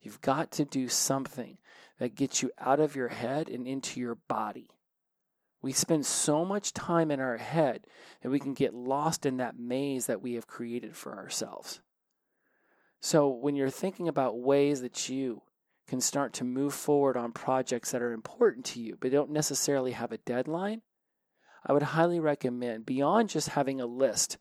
You've 0.00 0.20
got 0.20 0.50
to 0.52 0.64
do 0.64 0.88
something 0.88 1.58
that 1.98 2.14
gets 2.14 2.42
you 2.42 2.50
out 2.58 2.80
of 2.80 2.96
your 2.96 3.08
head 3.08 3.48
and 3.48 3.66
into 3.66 4.00
your 4.00 4.14
body. 4.14 4.70
We 5.60 5.72
spend 5.72 6.06
so 6.06 6.44
much 6.44 6.72
time 6.72 7.10
in 7.10 7.20
our 7.20 7.36
head 7.36 7.86
that 8.22 8.30
we 8.30 8.38
can 8.38 8.54
get 8.54 8.74
lost 8.74 9.26
in 9.26 9.38
that 9.38 9.58
maze 9.58 10.06
that 10.06 10.22
we 10.22 10.34
have 10.34 10.46
created 10.46 10.96
for 10.96 11.16
ourselves. 11.16 11.80
So, 13.00 13.28
when 13.28 13.56
you're 13.56 13.70
thinking 13.70 14.08
about 14.08 14.38
ways 14.38 14.80
that 14.82 15.08
you 15.08 15.42
can 15.88 16.00
start 16.00 16.32
to 16.34 16.44
move 16.44 16.74
forward 16.74 17.16
on 17.16 17.32
projects 17.32 17.90
that 17.90 18.02
are 18.02 18.12
important 18.12 18.64
to 18.66 18.80
you, 18.80 18.96
but 19.00 19.10
don't 19.10 19.30
necessarily 19.30 19.92
have 19.92 20.12
a 20.12 20.18
deadline, 20.18 20.82
I 21.66 21.72
would 21.72 21.82
highly 21.82 22.20
recommend, 22.20 22.86
beyond 22.86 23.30
just 23.30 23.50
having 23.50 23.80
a 23.80 23.86
list 23.86 24.38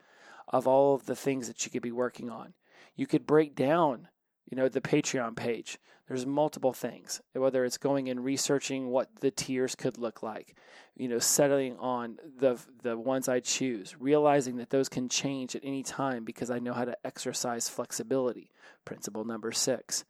of 0.48 0.68
all 0.68 0.94
of 0.94 1.06
the 1.06 1.16
things 1.16 1.48
that 1.48 1.66
you 1.66 1.72
could 1.72 1.82
be 1.82 1.92
working 1.92 2.30
on, 2.30 2.54
you 2.96 3.08
could 3.08 3.26
break 3.26 3.56
down 3.56 4.08
you 4.50 4.56
know 4.56 4.70
the 4.70 4.82
patreon 4.82 5.36
page. 5.36 5.78
There's 6.08 6.26
multiple 6.26 6.72
things 6.72 7.22
whether 7.34 7.66
it's 7.66 7.78
going 7.78 8.08
and 8.08 8.24
researching 8.24 8.88
what 8.88 9.10
the 9.20 9.30
tiers 9.30 9.76
could 9.76 9.98
look 9.98 10.24
like 10.24 10.56
you 10.96 11.10
know 11.10 11.20
settling 11.20 11.78
on 11.80 12.18
the 12.40 12.58
the 12.82 12.98
ones 12.98 13.28
i 13.28 13.42
choose 13.42 13.94
realizing 14.00 14.56
that 14.56 14.70
those 14.70 14.88
can 14.88 15.10
change 15.10 15.54
at 15.54 15.66
any 15.66 15.84
time 15.84 16.24
because 16.24 16.50
i 16.50 16.60
know 16.60 16.72
how 16.72 16.86
to 16.86 16.98
exercise 17.06 17.68
flexibility. 17.68 18.52
Principle 18.86 19.26
number 19.26 19.52
6 19.52 20.06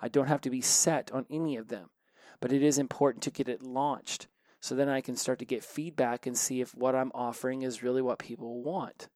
i 0.00 0.08
don't 0.08 0.28
have 0.28 0.40
to 0.40 0.50
be 0.50 0.60
set 0.60 1.10
on 1.12 1.26
any 1.30 1.56
of 1.56 1.68
them 1.68 1.90
but 2.40 2.52
it 2.52 2.62
is 2.62 2.78
important 2.78 3.22
to 3.22 3.30
get 3.30 3.48
it 3.48 3.62
launched 3.62 4.28
so 4.60 4.74
then 4.74 4.88
i 4.88 5.00
can 5.00 5.16
start 5.16 5.38
to 5.38 5.44
get 5.44 5.64
feedback 5.64 6.26
and 6.26 6.36
see 6.36 6.60
if 6.60 6.74
what 6.74 6.94
i'm 6.94 7.12
offering 7.14 7.62
is 7.62 7.82
really 7.82 8.02
what 8.02 8.18
people 8.18 8.62
want 8.62 9.08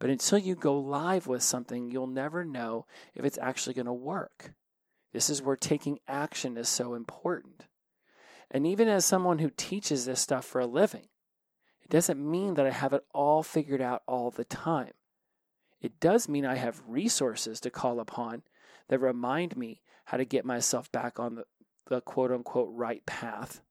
but 0.00 0.10
until 0.10 0.38
you 0.38 0.56
go 0.56 0.80
live 0.80 1.26
with 1.26 1.42
something, 1.42 1.90
you'll 1.90 2.06
never 2.06 2.42
know 2.42 2.86
if 3.14 3.24
it's 3.24 3.38
actually 3.38 3.74
going 3.74 3.86
to 3.86 3.92
work. 3.92 4.54
This 5.12 5.28
is 5.28 5.42
where 5.42 5.56
taking 5.56 6.00
action 6.08 6.56
is 6.56 6.68
so 6.68 6.94
important. 6.94 7.66
And 8.50 8.66
even 8.66 8.88
as 8.88 9.04
someone 9.04 9.38
who 9.38 9.50
teaches 9.50 10.06
this 10.06 10.20
stuff 10.20 10.44
for 10.46 10.60
a 10.60 10.66
living, 10.66 11.08
it 11.82 11.90
doesn't 11.90 12.18
mean 12.18 12.54
that 12.54 12.66
I 12.66 12.70
have 12.70 12.94
it 12.94 13.04
all 13.12 13.42
figured 13.42 13.82
out 13.82 14.02
all 14.08 14.30
the 14.30 14.44
time. 14.44 14.92
It 15.82 16.00
does 16.00 16.28
mean 16.28 16.46
I 16.46 16.56
have 16.56 16.82
resources 16.86 17.60
to 17.60 17.70
call 17.70 18.00
upon 18.00 18.42
that 18.88 18.98
remind 18.98 19.56
me 19.56 19.82
how 20.10 20.16
to 20.16 20.24
get 20.24 20.44
myself 20.44 20.90
back 20.90 21.20
on 21.20 21.36
the, 21.36 21.44
the 21.86 22.00
quote 22.00 22.32
unquote 22.32 22.70
right 22.72 23.06
path. 23.06 23.62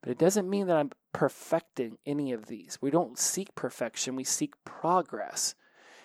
But 0.00 0.10
it 0.10 0.16
doesn't 0.16 0.48
mean 0.48 0.66
that 0.68 0.78
I'm 0.78 0.90
perfecting 1.12 1.98
any 2.06 2.32
of 2.32 2.46
these. 2.46 2.78
We 2.80 2.90
don't 2.90 3.18
seek 3.18 3.54
perfection, 3.54 4.16
we 4.16 4.24
seek 4.24 4.54
progress. 4.64 5.54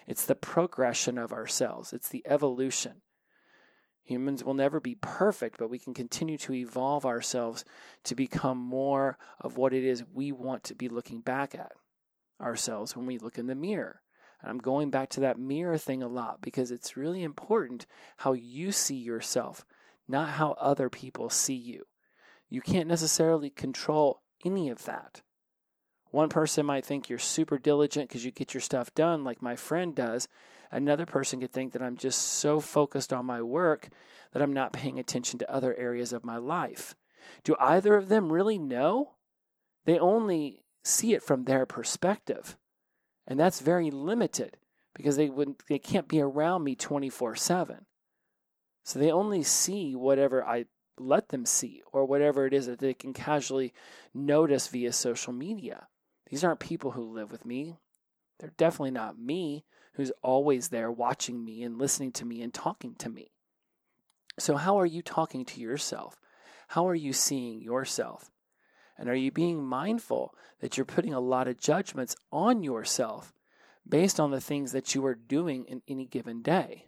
It's 0.05 0.25
the 0.25 0.35
progression 0.35 1.17
of 1.17 1.31
ourselves, 1.31 1.93
it's 1.93 2.09
the 2.09 2.21
evolution. 2.25 3.01
Humans 4.03 4.43
will 4.43 4.53
never 4.53 4.81
be 4.81 4.95
perfect, 4.95 5.57
but 5.57 5.69
we 5.69 5.79
can 5.79 5.93
continue 5.93 6.37
to 6.39 6.53
evolve 6.53 7.05
ourselves 7.05 7.63
to 8.03 8.15
become 8.15 8.57
more 8.57 9.17
of 9.39 9.55
what 9.55 9.73
it 9.73 9.85
is 9.85 10.03
we 10.13 10.33
want 10.33 10.65
to 10.65 10.75
be 10.75 10.89
looking 10.89 11.21
back 11.21 11.55
at 11.55 11.71
ourselves 12.41 12.93
when 12.93 13.05
we 13.05 13.17
look 13.17 13.37
in 13.37 13.47
the 13.47 13.55
mirror. 13.55 14.01
And 14.41 14.51
I'm 14.51 14.59
going 14.59 14.91
back 14.91 15.09
to 15.11 15.21
that 15.21 15.39
mirror 15.39 15.77
thing 15.77 16.03
a 16.03 16.07
lot 16.07 16.41
because 16.41 16.71
it's 16.71 16.97
really 16.97 17.23
important 17.23 17.85
how 18.17 18.33
you 18.33 18.71
see 18.71 18.95
yourself, 18.95 19.65
not 20.07 20.29
how 20.29 20.53
other 20.53 20.89
people 20.89 21.29
see 21.29 21.55
you. 21.55 21.83
You 22.49 22.61
can't 22.61 22.87
necessarily 22.87 23.49
control 23.49 24.21
any 24.45 24.69
of 24.69 24.85
that. 24.85 25.21
One 26.11 26.29
person 26.29 26.65
might 26.65 26.85
think 26.85 27.09
you're 27.09 27.19
super 27.19 27.57
diligent 27.57 28.07
because 28.07 28.23
you 28.23 28.31
get 28.31 28.53
your 28.53 28.61
stuff 28.61 28.93
done, 28.95 29.23
like 29.23 29.41
my 29.41 29.55
friend 29.55 29.93
does. 29.93 30.27
Another 30.71 31.05
person 31.05 31.41
could 31.41 31.51
think 31.51 31.73
that 31.73 31.81
I'm 31.81 31.97
just 31.97 32.21
so 32.21 32.59
focused 32.59 33.11
on 33.11 33.25
my 33.25 33.41
work 33.41 33.89
that 34.31 34.41
I'm 34.41 34.53
not 34.53 34.73
paying 34.73 34.99
attention 34.99 35.39
to 35.39 35.51
other 35.51 35.75
areas 35.75 36.13
of 36.13 36.25
my 36.25 36.37
life. 36.37 36.95
Do 37.43 37.55
either 37.59 37.95
of 37.95 38.09
them 38.09 38.31
really 38.31 38.57
know? 38.57 39.15
They 39.85 39.99
only 39.99 40.63
see 40.83 41.13
it 41.13 41.23
from 41.23 41.43
their 41.43 41.65
perspective. 41.65 42.57
And 43.27 43.39
that's 43.39 43.59
very 43.59 43.91
limited 43.91 44.57
because 44.95 45.17
they 45.17 45.29
would 45.29 45.55
they 45.67 45.79
can't 45.79 46.07
be 46.07 46.21
around 46.21 46.63
me 46.63 46.75
24/7. 46.75 47.85
So 48.87 48.99
they 48.99 49.11
only 49.11 49.43
see 49.43 49.97
whatever 49.97 50.45
I 50.45 50.63
let 50.97 51.27
them 51.27 51.45
see 51.45 51.83
or 51.91 52.05
whatever 52.05 52.45
it 52.45 52.53
is 52.53 52.67
that 52.67 52.79
they 52.79 52.93
can 52.93 53.11
casually 53.11 53.73
notice 54.13 54.69
via 54.69 54.93
social 54.93 55.33
media. 55.33 55.87
These 56.29 56.45
aren't 56.45 56.61
people 56.61 56.91
who 56.91 57.11
live 57.11 57.29
with 57.29 57.45
me. 57.45 57.75
They're 58.39 58.53
definitely 58.55 58.91
not 58.91 59.19
me 59.19 59.65
who's 59.95 60.13
always 60.23 60.69
there 60.69 60.89
watching 60.89 61.43
me 61.43 61.63
and 61.63 61.77
listening 61.77 62.13
to 62.13 62.25
me 62.25 62.41
and 62.41 62.53
talking 62.53 62.95
to 62.99 63.09
me. 63.09 63.33
So, 64.39 64.55
how 64.55 64.79
are 64.79 64.85
you 64.85 65.01
talking 65.01 65.43
to 65.43 65.59
yourself? 65.59 66.21
How 66.69 66.87
are 66.87 66.95
you 66.95 67.11
seeing 67.11 67.61
yourself? 67.61 68.31
And 68.97 69.09
are 69.09 69.15
you 69.15 69.33
being 69.33 69.65
mindful 69.65 70.33
that 70.61 70.77
you're 70.77 70.85
putting 70.85 71.13
a 71.13 71.19
lot 71.19 71.49
of 71.49 71.59
judgments 71.59 72.15
on 72.31 72.63
yourself 72.63 73.33
based 73.85 74.17
on 74.17 74.31
the 74.31 74.39
things 74.39 74.71
that 74.71 74.95
you 74.95 75.05
are 75.05 75.15
doing 75.15 75.65
in 75.65 75.81
any 75.89 76.05
given 76.05 76.41
day? 76.41 76.85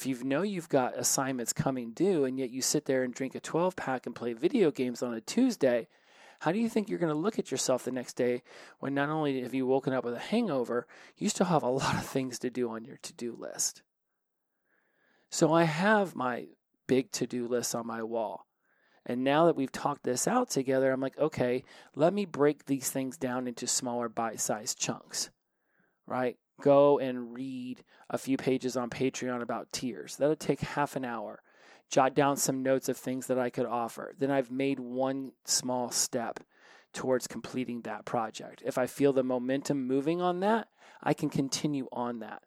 If 0.00 0.06
you 0.06 0.24
know 0.24 0.40
you've 0.40 0.70
got 0.70 0.96
assignments 0.96 1.52
coming 1.52 1.90
due 1.90 2.24
and 2.24 2.38
yet 2.38 2.48
you 2.48 2.62
sit 2.62 2.86
there 2.86 3.02
and 3.02 3.12
drink 3.12 3.34
a 3.34 3.40
12 3.40 3.76
pack 3.76 4.06
and 4.06 4.14
play 4.14 4.32
video 4.32 4.70
games 4.70 5.02
on 5.02 5.12
a 5.12 5.20
Tuesday, 5.20 5.88
how 6.38 6.52
do 6.52 6.58
you 6.58 6.70
think 6.70 6.88
you're 6.88 6.98
going 6.98 7.12
to 7.12 7.18
look 7.18 7.38
at 7.38 7.50
yourself 7.50 7.84
the 7.84 7.92
next 7.92 8.14
day 8.14 8.42
when 8.78 8.94
not 8.94 9.10
only 9.10 9.42
have 9.42 9.52
you 9.52 9.66
woken 9.66 9.92
up 9.92 10.02
with 10.02 10.14
a 10.14 10.18
hangover, 10.18 10.86
you 11.18 11.28
still 11.28 11.48
have 11.48 11.62
a 11.62 11.68
lot 11.68 11.96
of 11.96 12.06
things 12.06 12.38
to 12.38 12.48
do 12.48 12.70
on 12.70 12.82
your 12.82 12.96
to 12.96 13.12
do 13.12 13.36
list? 13.38 13.82
So 15.28 15.52
I 15.52 15.64
have 15.64 16.16
my 16.16 16.46
big 16.86 17.12
to 17.12 17.26
do 17.26 17.46
list 17.46 17.74
on 17.74 17.86
my 17.86 18.02
wall. 18.02 18.46
And 19.04 19.22
now 19.22 19.44
that 19.44 19.56
we've 19.56 19.70
talked 19.70 20.04
this 20.04 20.26
out 20.26 20.48
together, 20.48 20.92
I'm 20.92 21.00
like, 21.02 21.18
okay, 21.18 21.62
let 21.94 22.14
me 22.14 22.24
break 22.24 22.64
these 22.64 22.90
things 22.90 23.18
down 23.18 23.46
into 23.46 23.66
smaller 23.66 24.08
bite 24.08 24.40
sized 24.40 24.78
chunks, 24.78 25.28
right? 26.06 26.38
Go 26.60 26.98
and 26.98 27.34
read 27.34 27.82
a 28.08 28.18
few 28.18 28.36
pages 28.36 28.76
on 28.76 28.90
Patreon 28.90 29.42
about 29.42 29.72
tiers. 29.72 30.16
That'll 30.16 30.36
take 30.36 30.60
half 30.60 30.96
an 30.96 31.04
hour 31.04 31.42
jot 31.90 32.14
down 32.14 32.36
some 32.36 32.62
notes 32.62 32.88
of 32.88 32.96
things 32.96 33.26
that 33.26 33.38
I 33.38 33.50
could 33.50 33.66
offer. 33.66 34.14
Then 34.18 34.30
I've 34.30 34.50
made 34.50 34.80
one 34.80 35.32
small 35.44 35.90
step 35.90 36.40
towards 36.92 37.26
completing 37.26 37.82
that 37.82 38.04
project. 38.04 38.62
If 38.64 38.78
I 38.78 38.86
feel 38.86 39.12
the 39.12 39.22
momentum 39.22 39.86
moving 39.86 40.20
on 40.20 40.40
that, 40.40 40.68
I 41.02 41.14
can 41.14 41.28
continue 41.28 41.88
on 41.92 42.20
that. 42.20 42.42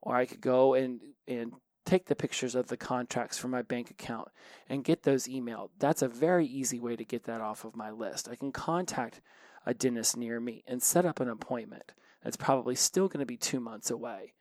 Or 0.00 0.16
I 0.16 0.24
could 0.24 0.40
go 0.40 0.74
and 0.74 1.00
and 1.28 1.52
take 1.84 2.06
the 2.06 2.14
pictures 2.14 2.54
of 2.54 2.68
the 2.68 2.76
contracts 2.76 3.38
from 3.38 3.50
my 3.50 3.62
bank 3.62 3.90
account 3.90 4.28
and 4.68 4.84
get 4.84 5.02
those 5.02 5.26
emailed. 5.26 5.70
That's 5.78 6.02
a 6.02 6.08
very 6.08 6.46
easy 6.46 6.78
way 6.78 6.94
to 6.94 7.04
get 7.04 7.24
that 7.24 7.40
off 7.40 7.64
of 7.64 7.74
my 7.74 7.90
list. 7.90 8.28
I 8.28 8.36
can 8.36 8.52
contact 8.52 9.20
a 9.66 9.74
dentist 9.74 10.16
near 10.16 10.40
me 10.40 10.62
and 10.66 10.82
set 10.82 11.04
up 11.04 11.20
an 11.20 11.28
appointment. 11.28 11.92
That's 12.22 12.36
probably 12.36 12.74
still 12.74 13.08
going 13.08 13.20
to 13.20 13.26
be 13.26 13.36
2 13.36 13.60
months 13.60 13.90
away. 13.90 14.34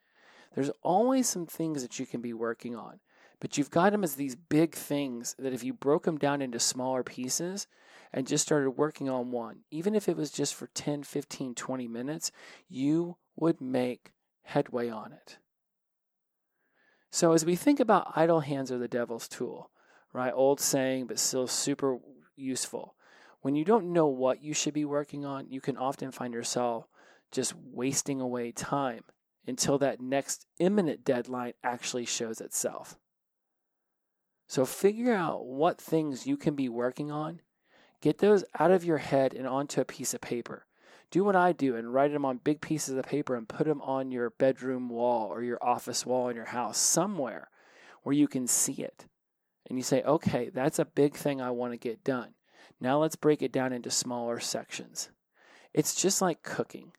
There's 0.56 0.72
always 0.82 1.30
some 1.30 1.46
things 1.46 1.82
that 1.82 2.00
you 2.00 2.06
can 2.06 2.22
be 2.22 2.34
working 2.34 2.76
on. 2.76 3.00
But 3.39 3.58
you've 3.58 3.72
got 3.72 3.94
them 3.94 4.04
as 4.04 4.15
these 4.15 4.36
big 4.36 4.76
things 4.76 5.36
that 5.39 5.54
if 5.54 5.63
you 5.63 5.74
broke 5.74 6.04
them 6.04 6.18
down 6.18 6.42
into 6.42 6.60
smaller 6.60 7.04
pieces 7.04 7.68
and 8.12 8.28
just 8.28 8.46
started 8.46 8.72
working 8.72 9.08
on 9.08 9.32
one, 9.32 9.60
even 9.72 9.96
if 9.96 10.10
it 10.10 10.18
was 10.18 10.30
just 10.30 10.56
for 10.56 10.68
10, 10.68 11.04
15, 11.04 11.56
20 11.56 11.88
minutes, 11.88 12.32
you 12.68 13.15
would 13.38 13.62
make 13.62 14.12
headway 14.44 14.89
on 14.89 15.13
it. 15.13 15.38
So 17.12 17.32
as 17.32 17.46
we 17.46 17.56
think 17.56 17.80
about 17.80 18.12
idle 18.15 18.42
hands 18.42 18.74
are 18.74 18.78
the 18.78 18.89
devil's 18.89 19.30
tool, 19.30 19.72
right? 20.12 20.34
Old 20.36 20.60
saying, 20.60 21.08
but 21.08 21.18
still 21.18 21.48
super 21.48 22.00
useful. 22.36 22.96
When 23.42 23.56
you 23.56 23.63
don't 23.63 23.94
know 23.94 24.08
what 24.08 24.44
you 24.44 24.54
should 24.54 24.74
be 24.74 24.84
working 24.84 25.24
on, 25.24 25.50
you 25.50 25.62
can 25.62 25.78
often 25.78 26.12
find 26.12 26.34
yourself 26.34 26.89
just 27.32 27.54
wasting 27.56 28.22
away 28.22 28.52
time 28.52 29.04
until 29.48 29.78
that 29.80 30.02
next 30.02 30.46
imminent 30.60 31.04
deadline 31.04 31.54
actually 31.63 32.06
shows 32.06 32.42
itself. 32.42 32.98
So 34.48 34.65
figure 34.65 35.13
out 35.13 35.46
what 35.46 35.80
things 35.80 36.26
you 36.26 36.38
can 36.38 36.56
be 36.56 36.70
working 36.70 37.12
on. 37.12 37.42
Get 38.02 38.20
those 38.20 38.44
out 38.58 38.72
of 38.72 38.84
your 38.84 38.98
head 38.98 39.34
and 39.34 39.48
onto 39.48 39.82
a 39.82 39.86
piece 39.86 40.13
of 40.13 40.22
paper. 40.22 40.65
Do 41.12 41.24
what 41.24 41.36
I 41.36 41.52
do 41.52 41.76
and 41.76 41.94
write 41.94 42.13
them 42.13 42.26
on 42.26 42.38
big 42.38 42.62
pieces 42.62 42.96
of 42.96 43.06
paper 43.06 43.36
and 43.36 43.50
put 43.50 43.68
them 43.68 43.82
on 43.82 44.12
your 44.12 44.30
bedroom 44.32 44.89
wall 44.89 45.28
or 45.28 45.44
your 45.44 45.63
office 45.63 46.06
wall 46.06 46.30
in 46.30 46.36
your 46.36 46.46
house 46.46 46.78
somewhere 46.78 47.50
where 48.04 48.15
you 48.15 48.28
can 48.28 48.48
see 48.48 48.74
it. 48.74 49.06
And 49.68 49.78
you 49.78 49.84
say, 49.84 50.02
okay, 50.04 50.50
that's 50.50 50.80
a 50.80 50.86
big 50.86 51.15
thing 51.15 51.42
I 51.42 51.52
want 51.52 51.74
to 51.74 51.78
get 51.78 52.04
done. 52.04 52.34
Now 52.80 53.00
let's 53.00 53.15
break 53.15 53.42
it 53.42 53.52
down 53.52 53.74
into 53.74 53.92
smaller 53.92 54.39
sections. 54.39 55.10
It's 55.74 55.94
just 55.94 56.22
like 56.22 56.44
cooking. 56.44 56.92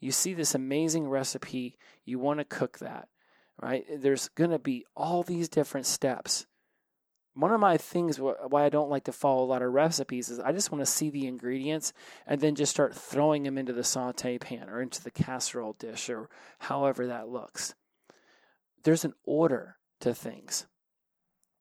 You 0.00 0.12
see 0.12 0.34
this 0.34 0.54
amazing 0.54 1.08
recipe, 1.08 1.76
you 2.04 2.18
want 2.18 2.40
to 2.40 2.44
cook 2.44 2.78
that, 2.78 3.08
right? 3.60 3.84
There's 3.98 4.28
going 4.28 4.50
to 4.50 4.58
be 4.58 4.84
all 4.94 5.22
these 5.22 5.48
different 5.48 5.86
steps 5.86 6.46
one 7.36 7.52
of 7.52 7.60
my 7.60 7.76
things 7.76 8.18
why 8.18 8.64
I 8.64 8.70
don't 8.70 8.88
like 8.88 9.04
to 9.04 9.12
follow 9.12 9.44
a 9.44 9.46
lot 9.46 9.60
of 9.60 9.72
recipes 9.72 10.30
is 10.30 10.40
I 10.40 10.52
just 10.52 10.72
want 10.72 10.80
to 10.80 10.90
see 10.90 11.10
the 11.10 11.26
ingredients 11.26 11.92
and 12.26 12.40
then 12.40 12.54
just 12.54 12.72
start 12.72 12.94
throwing 12.94 13.42
them 13.42 13.58
into 13.58 13.74
the 13.74 13.84
saute 13.84 14.38
pan 14.38 14.70
or 14.70 14.80
into 14.80 15.04
the 15.04 15.10
casserole 15.10 15.74
dish 15.74 16.08
or 16.08 16.30
however 16.60 17.06
that 17.08 17.28
looks. 17.28 17.74
There's 18.84 19.04
an 19.04 19.12
order 19.24 19.76
to 20.00 20.14
things. 20.14 20.66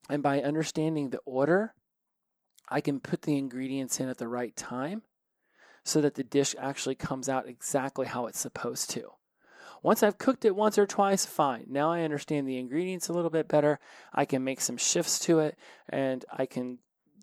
And 0.10 0.24
by 0.24 0.42
understanding 0.42 1.10
the 1.10 1.20
order, 1.26 1.74
I 2.70 2.80
can 2.80 3.02
put 3.02 3.24
the 3.24 3.38
ingredients 3.38 4.00
in 4.00 4.08
at 4.08 4.18
the 4.18 4.30
right 4.30 4.56
time 4.56 5.02
so 5.86 6.02
that 6.02 6.16
the 6.16 6.24
dish 6.24 6.54
actually 6.60 6.96
comes 6.96 7.30
out 7.30 7.48
exactly 7.48 8.08
how 8.08 8.26
it's 8.26 8.40
supposed 8.40 8.90
to. 8.90 9.12
Once 9.84 10.02
I've 10.02 10.18
cooked 10.18 10.46
it 10.46 10.56
once 10.56 10.80
or 10.80 10.88
twice, 10.88 11.28
fine. 11.28 11.68
Now 11.70 11.92
I 11.92 12.02
understand 12.02 12.48
the 12.48 12.58
ingredients 12.58 13.08
a 13.08 13.14
little 13.14 13.30
bit 13.30 13.48
better. 13.48 13.80
I 14.12 14.26
can 14.26 14.44
make 14.44 14.60
some 14.60 14.78
shifts 14.78 15.20
to 15.20 15.38
it 15.40 15.56
and 15.88 16.26
I 16.34 16.48
can 16.48 16.80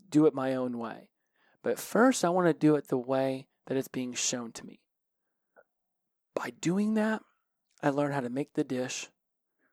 do 0.09 0.27
it 0.27 0.35
my 0.35 0.55
own 0.55 0.79
way. 0.79 1.09
But 1.65 1.81
first, 1.81 2.25
I 2.25 2.29
want 2.29 2.47
to 2.47 2.55
do 2.55 2.77
it 2.77 2.87
the 2.87 2.97
way 2.97 3.49
that 3.67 3.77
it's 3.77 3.89
being 3.89 4.15
shown 4.15 4.53
to 4.53 4.65
me. 4.65 4.79
By 6.35 6.53
doing 6.61 6.95
that, 6.95 7.23
I 7.83 7.91
learn 7.91 8.13
how 8.13 8.21
to 8.21 8.31
make 8.31 8.55
the 8.55 8.63
dish, 8.63 9.09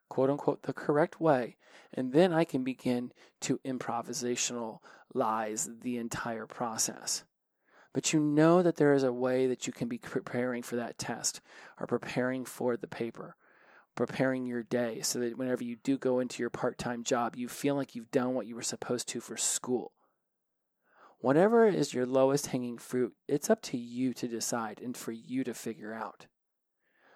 quote 0.10 0.32
unquote, 0.32 0.64
the 0.64 0.74
correct 0.74 1.22
way, 1.22 1.58
and 1.94 2.12
then 2.12 2.34
I 2.34 2.44
can 2.44 2.64
begin 2.64 3.12
to 3.42 3.60
improvisationalize 3.60 5.82
the 5.82 5.98
entire 5.98 6.48
process. 6.48 7.24
But 7.94 8.14
you 8.14 8.20
know 8.20 8.62
that 8.62 8.76
there 8.76 8.94
is 8.94 9.04
a 9.04 9.14
way 9.14 9.48
that 9.48 9.66
you 9.66 9.74
can 9.74 9.88
be 9.88 9.98
preparing 9.98 10.62
for 10.62 10.76
that 10.76 10.98
test 10.98 11.42
or 11.80 11.88
preparing 11.88 12.46
for 12.46 12.78
the 12.78 12.88
paper, 12.88 13.36
preparing 13.96 14.46
your 14.46 14.64
day 14.64 15.02
so 15.02 15.20
that 15.20 15.38
whenever 15.38 15.64
you 15.64 15.76
do 15.76 15.98
go 15.98 16.20
into 16.20 16.44
your 16.44 16.52
part 16.52 16.78
time 16.78 17.04
job, 17.04 17.36
you 17.36 17.48
feel 17.48 17.76
like 17.76 17.96
you've 17.96 18.12
done 18.12 18.34
what 18.36 18.46
you 18.46 18.56
were 18.56 18.62
supposed 18.62 19.08
to 19.10 19.20
for 19.20 19.38
school. 19.38 19.94
Whatever 21.22 21.68
is 21.68 21.94
your 21.94 22.06
lowest 22.06 22.48
hanging 22.48 22.78
fruit, 22.78 23.14
it's 23.28 23.50
up 23.50 23.62
to 23.64 23.78
you 23.78 24.14
to 24.14 24.28
decide 24.28 24.80
and 24.82 24.96
for 24.96 25.12
you 25.12 25.44
to 25.44 25.54
figure 25.54 25.94
out. 25.94 26.28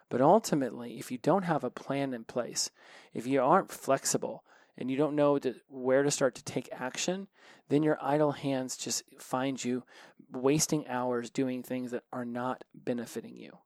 But 0.10 0.22
ultimately, 0.22 1.00
if 1.00 1.12
you 1.12 1.18
don't 1.18 1.44
have 1.44 1.64
a 1.64 1.70
plan 1.70 2.14
in 2.14 2.26
place, 2.26 2.70
if 3.14 3.26
you 3.26 3.42
aren't 3.42 3.72
flexible, 3.72 4.44
and 4.78 4.90
you 4.90 4.98
don't 4.98 5.16
know 5.16 5.38
to, 5.40 5.56
where 5.68 6.04
to 6.04 6.12
start 6.12 6.36
to 6.36 6.44
take 6.44 6.70
action, 6.72 7.28
then 7.70 7.84
your 7.84 7.98
idle 8.02 8.32
hands 8.32 8.78
just 8.78 9.04
find 9.20 9.64
you 9.64 9.84
wasting 10.32 10.88
hours 10.88 11.30
doing 11.30 11.62
things 11.62 11.92
that 11.92 12.04
are 12.12 12.26
not 12.26 12.64
benefiting 12.74 13.36
you. 13.36 13.58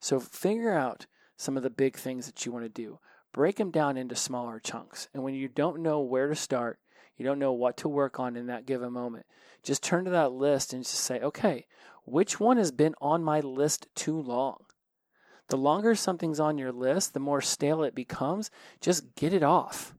So 0.00 0.20
figure 0.20 0.72
out 0.72 1.06
some 1.36 1.56
of 1.56 1.62
the 1.62 1.70
big 1.70 1.96
things 1.96 2.26
that 2.26 2.44
you 2.44 2.52
want 2.52 2.64
to 2.64 2.68
do. 2.68 2.98
Break 3.32 3.56
them 3.56 3.70
down 3.70 3.96
into 3.96 4.16
smaller 4.16 4.58
chunks. 4.58 5.08
And 5.12 5.22
when 5.22 5.34
you 5.34 5.48
don't 5.48 5.82
know 5.82 6.00
where 6.00 6.28
to 6.28 6.34
start, 6.34 6.78
you 7.16 7.24
don't 7.24 7.38
know 7.38 7.52
what 7.52 7.76
to 7.78 7.88
work 7.88 8.18
on 8.18 8.36
in 8.36 8.46
that 8.46 8.66
given 8.66 8.92
moment, 8.92 9.26
just 9.62 9.82
turn 9.82 10.04
to 10.04 10.10
that 10.12 10.32
list 10.32 10.72
and 10.72 10.84
just 10.84 10.94
say, 10.94 11.20
okay, 11.20 11.66
which 12.04 12.40
one 12.40 12.56
has 12.56 12.70
been 12.70 12.94
on 13.00 13.22
my 13.22 13.40
list 13.40 13.88
too 13.94 14.18
long? 14.18 14.64
The 15.48 15.56
longer 15.56 15.94
something's 15.94 16.40
on 16.40 16.58
your 16.58 16.72
list, 16.72 17.14
the 17.14 17.20
more 17.20 17.40
stale 17.40 17.82
it 17.82 17.94
becomes. 17.94 18.50
Just 18.80 19.14
get 19.14 19.32
it 19.32 19.42
off. 19.42 19.94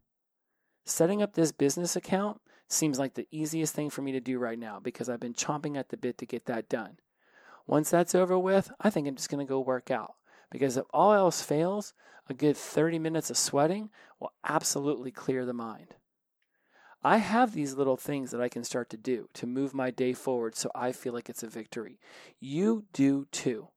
Setting 0.89 1.21
up 1.21 1.33
this 1.33 1.51
business 1.51 1.95
account 1.95 2.41
seems 2.67 2.97
like 2.97 3.13
the 3.13 3.27
easiest 3.29 3.75
thing 3.75 3.91
for 3.91 4.01
me 4.01 4.11
to 4.11 4.19
do 4.19 4.39
right 4.39 4.57
now 4.57 4.79
because 4.79 5.07
I've 5.07 5.19
been 5.19 5.35
chomping 5.35 5.77
at 5.77 5.89
the 5.89 5.97
bit 5.97 6.17
to 6.17 6.25
get 6.25 6.47
that 6.47 6.67
done. 6.67 6.97
Once 7.67 7.91
that's 7.91 8.15
over 8.15 8.39
with, 8.39 8.71
I 8.81 8.89
think 8.89 9.07
I'm 9.07 9.15
just 9.15 9.29
going 9.29 9.45
to 9.45 9.47
go 9.47 9.59
work 9.59 9.91
out 9.91 10.15
because 10.49 10.77
if 10.77 10.85
all 10.91 11.13
else 11.13 11.43
fails, 11.43 11.93
a 12.27 12.33
good 12.33 12.57
30 12.57 12.97
minutes 12.97 13.29
of 13.29 13.37
sweating 13.37 13.91
will 14.19 14.33
absolutely 14.43 15.11
clear 15.11 15.45
the 15.45 15.53
mind. 15.53 15.93
I 17.03 17.17
have 17.17 17.53
these 17.53 17.75
little 17.75 17.95
things 17.95 18.31
that 18.31 18.41
I 18.41 18.49
can 18.49 18.63
start 18.63 18.89
to 18.89 18.97
do 18.97 19.29
to 19.35 19.45
move 19.45 19.75
my 19.75 19.91
day 19.91 20.13
forward 20.13 20.55
so 20.55 20.71
I 20.73 20.91
feel 20.91 21.13
like 21.13 21.29
it's 21.29 21.43
a 21.43 21.47
victory. 21.47 21.99
You 22.39 22.85
do 22.93 23.27
too. 23.31 23.67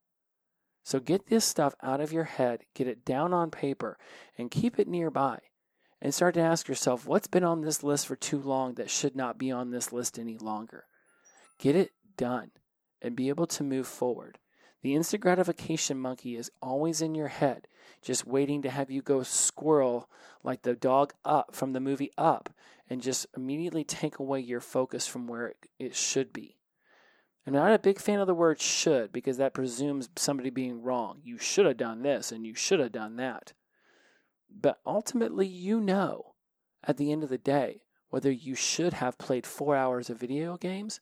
So 0.82 0.98
get 0.98 1.26
this 1.26 1.44
stuff 1.44 1.74
out 1.82 2.00
of 2.00 2.10
your 2.10 2.24
head, 2.24 2.62
get 2.74 2.88
it 2.88 3.04
down 3.04 3.34
on 3.34 3.50
paper, 3.50 3.98
and 4.38 4.50
keep 4.50 4.78
it 4.78 4.88
nearby 4.88 5.40
and 6.02 6.12
start 6.12 6.34
to 6.34 6.40
ask 6.40 6.66
yourself 6.66 7.06
what's 7.06 7.28
been 7.28 7.44
on 7.44 7.60
this 7.60 7.84
list 7.84 8.08
for 8.08 8.16
too 8.16 8.40
long 8.40 8.74
that 8.74 8.90
should 8.90 9.14
not 9.14 9.38
be 9.38 9.52
on 9.52 9.70
this 9.70 9.92
list 9.92 10.18
any 10.18 10.36
longer. 10.36 10.84
Get 11.60 11.76
it 11.76 11.92
done 12.16 12.50
and 13.00 13.14
be 13.14 13.28
able 13.28 13.46
to 13.46 13.62
move 13.62 13.86
forward. 13.86 14.38
The 14.82 14.96
instant 14.96 15.22
gratification 15.22 15.96
monkey 15.96 16.36
is 16.36 16.50
always 16.60 17.02
in 17.02 17.14
your 17.14 17.28
head, 17.28 17.68
just 18.02 18.26
waiting 18.26 18.62
to 18.62 18.70
have 18.70 18.90
you 18.90 19.00
go 19.00 19.22
squirrel 19.22 20.10
like 20.42 20.62
the 20.62 20.74
dog 20.74 21.14
up 21.24 21.54
from 21.54 21.72
the 21.72 21.78
movie 21.78 22.10
Up 22.18 22.52
and 22.90 23.00
just 23.00 23.26
immediately 23.36 23.84
take 23.84 24.18
away 24.18 24.40
your 24.40 24.60
focus 24.60 25.06
from 25.06 25.28
where 25.28 25.54
it, 25.78 25.94
should 25.94 26.32
be. 26.32 26.56
I'm 27.46 27.52
not 27.52 27.72
a 27.72 27.78
big 27.78 28.00
fan 28.00 28.18
of 28.18 28.26
the 28.26 28.34
word 28.34 28.60
should 28.60 29.12
because 29.12 29.36
that 29.36 29.54
presumes 29.54 30.08
somebody 30.16 30.50
being 30.50 30.82
wrong. 30.82 31.20
You 31.22 31.38
should 31.38 31.66
have 31.66 31.76
done 31.76 32.02
this 32.02 32.32
and 32.32 32.44
you 32.44 32.56
should 32.56 32.80
have 32.80 32.92
done 32.92 33.16
that. 33.16 33.52
But 34.60 34.80
ultimately, 34.86 35.46
you 35.46 35.80
know 35.80 36.34
at 36.84 36.96
the 36.96 37.12
end 37.12 37.22
of 37.22 37.30
the 37.30 37.38
day 37.38 37.82
whether 38.08 38.30
you 38.30 38.54
should 38.54 38.94
have 38.94 39.18
played 39.18 39.46
four 39.46 39.74
hours 39.74 40.10
of 40.10 40.20
video 40.20 40.56
games 40.56 41.00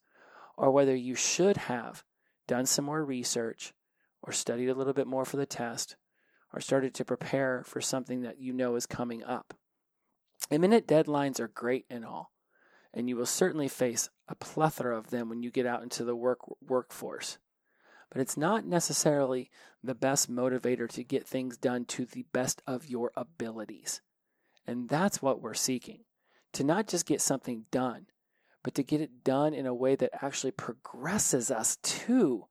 or 0.57 0.71
whether 0.71 0.95
you 0.95 1.15
should 1.15 1.57
have 1.57 2.05
done 2.47 2.67
some 2.67 2.85
more 2.85 3.05
research 3.05 3.73
or 4.23 4.33
studied 4.33 4.69
a 4.69 4.75
little 4.75 4.93
bit 4.93 5.07
more 5.07 5.25
for 5.25 5.37
the 5.37 5.47
test 5.47 5.97
or 6.53 6.61
started 6.61 6.95
to 6.95 7.05
prepare 7.05 7.63
for 7.65 7.81
something 7.81 8.23
that 8.23 8.39
you 8.39 8.53
know 8.53 8.75
is 8.75 8.87
coming 8.87 9.25
up. 9.25 9.55
Imminent 10.51 10.87
deadlines 10.87 11.41
are 11.41 11.49
great 11.49 11.87
and 11.89 12.05
all, 12.05 12.33
and 12.93 13.09
you 13.09 13.17
will 13.17 13.27
certainly 13.27 13.69
face 13.69 14.09
a 14.29 14.35
plethora 14.35 14.97
of 14.97 15.11
them 15.11 15.29
when 15.29 15.43
you 15.43 15.51
get 15.51 15.67
out 15.67 15.83
into 15.83 16.05
the 16.05 16.17
work 16.17 16.41
workforce 16.61 17.39
but 18.11 18.21
it's 18.21 18.37
not 18.37 18.67
necessarily 18.67 19.51
the 19.83 19.95
best 19.95 20.31
motivator 20.31 20.89
to 20.91 21.05
get 21.05 21.27
things 21.27 21.57
done 21.57 21.85
to 21.87 22.05
the 22.05 22.25
best 22.33 22.63
of 22.67 22.87
your 22.87 23.13
abilities. 23.17 24.01
And 24.67 24.89
that's 24.89 25.23
what 25.23 25.41
we're 25.41 25.55
seeking 25.55 26.05
to 26.53 26.65
not 26.65 26.89
just 26.89 27.07
get 27.07 27.21
something 27.21 27.65
done, 27.71 28.07
but 28.63 28.75
to 28.75 28.83
get 28.83 29.01
it 29.01 29.25
done 29.25 29.55
in 29.55 29.67
a 29.67 29.75
way 29.75 29.95
that 29.97 30.23
actually 30.23 30.51
progresses 30.51 31.51
us 31.51 31.77
to 31.77 32.47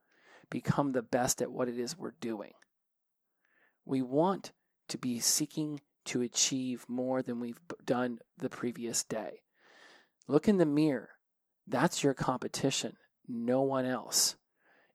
become 0.49 0.91
the 0.91 1.01
best 1.01 1.41
at 1.41 1.51
what 1.51 1.67
it 1.67 1.77
is 1.77 1.97
we're 1.97 2.13
doing. 2.19 2.53
We 3.85 4.01
want 4.01 4.51
to 4.87 4.97
be 4.97 5.19
seeking 5.19 5.81
to 6.05 6.21
achieve 6.21 6.85
more 6.87 7.21
than 7.21 7.39
we've 7.39 7.59
done 7.85 8.19
the 8.37 8.49
previous 8.49 9.03
day. 9.03 9.41
Look 10.27 10.47
in 10.47 10.57
the 10.57 10.65
mirror. 10.65 11.09
That's 11.67 12.03
your 12.03 12.13
competition, 12.15 12.97
no 13.27 13.61
one 13.61 13.85
else. 13.85 14.35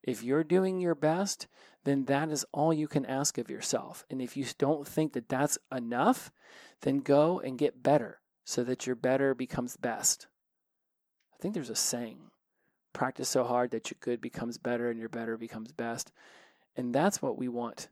If 0.05 0.23
you're 0.23 0.45
doing 0.45 0.81
your 0.81 0.95
best, 0.95 1.49
then 1.85 2.05
that 2.05 2.29
is 2.31 2.45
all 2.53 2.73
you 2.73 2.87
can 2.87 3.07
ask 3.07 3.39
of 3.39 3.51
yourself. 3.51 4.05
And 4.11 4.21
if 4.21 4.37
you 4.37 4.45
don't 4.59 4.87
think 4.87 5.15
that 5.15 5.29
that's 5.29 5.59
enough, 5.75 6.31
then 6.83 6.99
go 6.99 7.41
and 7.41 7.59
get 7.59 7.83
better 7.83 8.21
so 8.45 8.63
that 8.65 8.87
your 8.87 8.97
better 8.97 9.35
becomes 9.35 9.79
best. 9.79 10.27
I 11.33 11.37
think 11.41 11.55
there's 11.55 11.71
a 11.71 11.75
saying 11.75 12.19
practice 12.93 13.29
so 13.29 13.45
hard 13.45 13.73
that 13.73 13.91
your 13.91 13.99
good 14.01 14.21
becomes 14.21 14.57
better 14.57 14.89
and 14.89 14.99
your 14.99 15.09
better 15.09 15.37
becomes 15.37 15.73
best. 15.73 16.13
And 16.77 16.95
that's 16.95 17.21
what 17.21 17.39
we 17.39 17.49
want. 17.49 17.89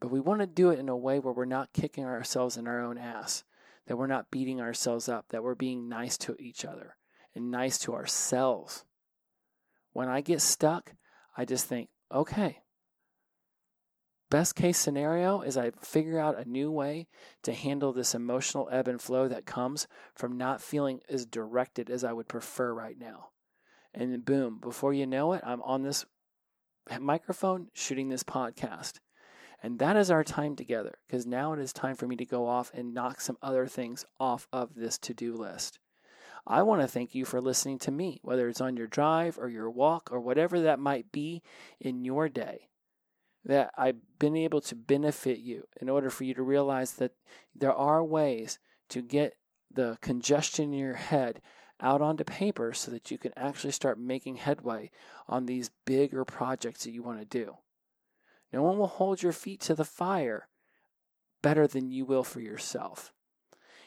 But 0.00 0.10
we 0.10 0.20
want 0.20 0.40
to 0.40 0.46
do 0.46 0.70
it 0.70 0.78
in 0.78 0.88
a 0.88 0.96
way 0.96 1.18
where 1.18 1.34
we're 1.34 1.44
not 1.44 1.72
kicking 1.72 2.04
ourselves 2.04 2.56
in 2.56 2.66
our 2.66 2.80
own 2.80 2.96
ass, 2.96 3.44
that 3.86 3.96
we're 3.96 4.06
not 4.06 4.30
beating 4.30 4.60
ourselves 4.60 5.08
up, 5.08 5.26
that 5.30 5.42
we're 5.42 5.54
being 5.54 5.88
nice 5.88 6.16
to 6.18 6.36
each 6.38 6.64
other 6.64 6.96
and 7.34 7.50
nice 7.50 7.78
to 7.80 7.94
ourselves. 7.94 8.84
When 9.96 10.10
I 10.10 10.20
get 10.20 10.42
stuck, 10.42 10.92
I 11.38 11.46
just 11.46 11.64
think, 11.64 11.88
okay, 12.12 12.58
best 14.28 14.54
case 14.54 14.76
scenario 14.76 15.40
is 15.40 15.56
I 15.56 15.70
figure 15.80 16.18
out 16.18 16.38
a 16.38 16.46
new 16.46 16.70
way 16.70 17.06
to 17.44 17.54
handle 17.54 17.94
this 17.94 18.14
emotional 18.14 18.68
ebb 18.70 18.88
and 18.88 19.00
flow 19.00 19.26
that 19.26 19.46
comes 19.46 19.88
from 20.14 20.36
not 20.36 20.60
feeling 20.60 21.00
as 21.08 21.24
directed 21.24 21.88
as 21.88 22.04
I 22.04 22.12
would 22.12 22.28
prefer 22.28 22.74
right 22.74 22.98
now. 22.98 23.28
And 23.94 24.12
then 24.12 24.20
boom, 24.20 24.58
before 24.60 24.92
you 24.92 25.06
know 25.06 25.32
it, 25.32 25.40
I'm 25.42 25.62
on 25.62 25.82
this 25.82 26.04
microphone 27.00 27.68
shooting 27.72 28.10
this 28.10 28.22
podcast. 28.22 29.00
And 29.62 29.78
that 29.78 29.96
is 29.96 30.10
our 30.10 30.24
time 30.24 30.56
together 30.56 30.98
because 31.06 31.24
now 31.24 31.54
it 31.54 31.58
is 31.58 31.72
time 31.72 31.96
for 31.96 32.06
me 32.06 32.16
to 32.16 32.26
go 32.26 32.46
off 32.46 32.70
and 32.74 32.92
knock 32.92 33.22
some 33.22 33.38
other 33.40 33.66
things 33.66 34.04
off 34.20 34.46
of 34.52 34.74
this 34.74 34.98
to 34.98 35.14
do 35.14 35.34
list. 35.34 35.78
I 36.46 36.62
want 36.62 36.80
to 36.80 36.86
thank 36.86 37.14
you 37.14 37.24
for 37.24 37.40
listening 37.40 37.78
to 37.80 37.90
me, 37.90 38.20
whether 38.22 38.48
it's 38.48 38.60
on 38.60 38.76
your 38.76 38.86
drive 38.86 39.38
or 39.38 39.48
your 39.48 39.68
walk 39.68 40.10
or 40.12 40.20
whatever 40.20 40.60
that 40.60 40.78
might 40.78 41.10
be 41.10 41.42
in 41.80 42.04
your 42.04 42.28
day. 42.28 42.68
That 43.44 43.72
I've 43.76 43.96
been 44.18 44.36
able 44.36 44.60
to 44.62 44.74
benefit 44.74 45.38
you 45.38 45.64
in 45.80 45.88
order 45.88 46.10
for 46.10 46.24
you 46.24 46.34
to 46.34 46.42
realize 46.42 46.94
that 46.94 47.12
there 47.54 47.74
are 47.74 48.04
ways 48.04 48.58
to 48.90 49.02
get 49.02 49.34
the 49.72 49.98
congestion 50.00 50.72
in 50.72 50.78
your 50.78 50.94
head 50.94 51.40
out 51.80 52.00
onto 52.00 52.24
paper 52.24 52.72
so 52.72 52.90
that 52.90 53.10
you 53.10 53.18
can 53.18 53.32
actually 53.36 53.72
start 53.72 53.98
making 53.98 54.36
headway 54.36 54.90
on 55.28 55.46
these 55.46 55.70
bigger 55.84 56.24
projects 56.24 56.84
that 56.84 56.92
you 56.92 57.02
want 57.02 57.18
to 57.18 57.24
do. 57.24 57.56
No 58.52 58.62
one 58.62 58.78
will 58.78 58.86
hold 58.86 59.22
your 59.22 59.32
feet 59.32 59.60
to 59.62 59.74
the 59.74 59.84
fire 59.84 60.48
better 61.42 61.66
than 61.66 61.90
you 61.90 62.04
will 62.04 62.24
for 62.24 62.40
yourself. 62.40 63.12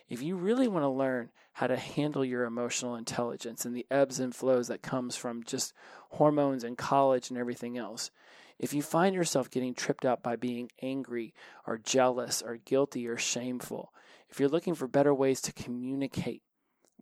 If 0.10 0.24
you 0.24 0.36
really 0.36 0.68
want 0.68 0.84
to 0.84 0.90
learn 0.90 1.30
how 1.54 1.68
to 1.68 1.78
handle 1.78 2.26
your 2.26 2.46
emotional 2.46 2.96
intelligence 2.96 3.64
and 3.64 3.76
the 3.76 3.86
ebbs 3.92 4.20
and 4.20 4.36
flows 4.36 4.68
that 4.68 4.82
comes 4.82 5.16
from 5.16 5.44
just 5.44 5.74
hormones 6.10 6.64
and 6.64 6.78
college 6.78 7.30
and 7.30 7.38
everything 7.38 7.78
else, 7.78 8.10
if 8.58 8.74
you 8.74 8.82
find 8.82 9.14
yourself 9.14 9.52
getting 9.52 9.76
tripped 9.76 10.06
up 10.06 10.24
by 10.24 10.36
being 10.36 10.72
angry 10.82 11.34
or 11.68 11.78
jealous 11.78 12.42
or 12.42 12.58
guilty 12.58 13.08
or 13.08 13.18
shameful, 13.18 13.94
if 14.30 14.40
you're 14.40 14.50
looking 14.50 14.74
for 14.74 14.88
better 14.88 15.14
ways 15.14 15.42
to 15.42 15.54
communicate 15.54 16.42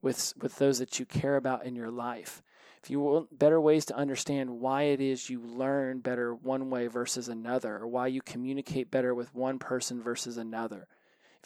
with 0.02 0.34
with 0.38 0.58
those 0.58 0.80
that 0.80 1.00
you 1.00 1.06
care 1.06 1.38
about 1.38 1.66
in 1.66 1.76
your 1.76 1.90
life. 1.90 2.44
If 2.84 2.92
you 2.92 3.00
want 3.00 3.38
better 3.38 3.60
ways 3.60 3.86
to 3.86 3.96
understand 3.96 4.50
why 4.60 4.84
it 4.84 5.02
is 5.02 5.30
you 5.30 5.42
learn 5.42 6.00
better 6.00 6.36
one 6.36 6.70
way 6.70 6.88
versus 6.88 7.28
another, 7.28 7.78
or 7.78 7.88
why 7.88 8.08
you 8.08 8.22
communicate 8.22 8.92
better 8.92 9.16
with 9.16 9.34
one 9.34 9.60
person 9.60 10.02
versus 10.02 10.38
another. 10.38 10.88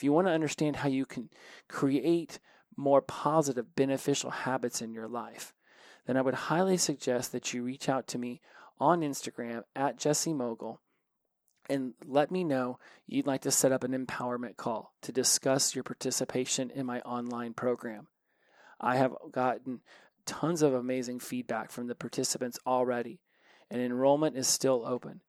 If 0.02 0.06
you 0.06 0.14
want 0.14 0.26
to 0.26 0.34
understand 0.34 0.78
how 0.78 0.90
you 0.90 1.06
can 1.06 1.30
create 1.70 2.40
more 2.76 3.04
positive, 3.04 3.76
beneficial 3.76 4.32
habits 4.32 4.82
in 4.82 4.96
your 4.96 5.08
life, 5.08 5.54
then 6.08 6.18
I 6.18 6.24
would 6.24 6.34
highly 6.34 6.78
suggest 6.78 7.32
that 7.32 7.54
you 7.54 7.62
reach 7.62 7.88
out 7.88 8.08
to 8.08 8.18
me 8.18 8.42
on 8.80 9.02
Instagram 9.02 9.62
at 9.76 10.00
Jesse 10.00 10.34
Mogul 10.34 10.82
and 11.70 11.94
let 12.04 12.32
me 12.32 12.44
know 12.44 12.80
you'd 13.06 13.28
like 13.28 13.42
to 13.42 13.52
set 13.52 13.72
up 13.72 13.84
an 13.84 13.92
empowerment 13.92 14.58
call 14.58 14.96
to 15.04 15.12
discuss 15.12 15.76
your 15.76 15.84
participation 15.84 16.72
in 16.72 16.88
my 16.88 17.00
online 17.02 17.54
program. 17.54 18.08
I 18.80 18.96
have 18.96 19.14
gotten 19.32 19.82
tons 20.26 20.64
of 20.64 20.74
amazing 20.74 21.20
feedback 21.20 21.70
from 21.70 21.86
the 21.86 21.94
participants 21.94 22.58
already, 22.66 23.22
and 23.70 23.80
enrollment 23.80 24.36
is 24.36 24.48
still 24.48 24.84
open. 24.84 25.22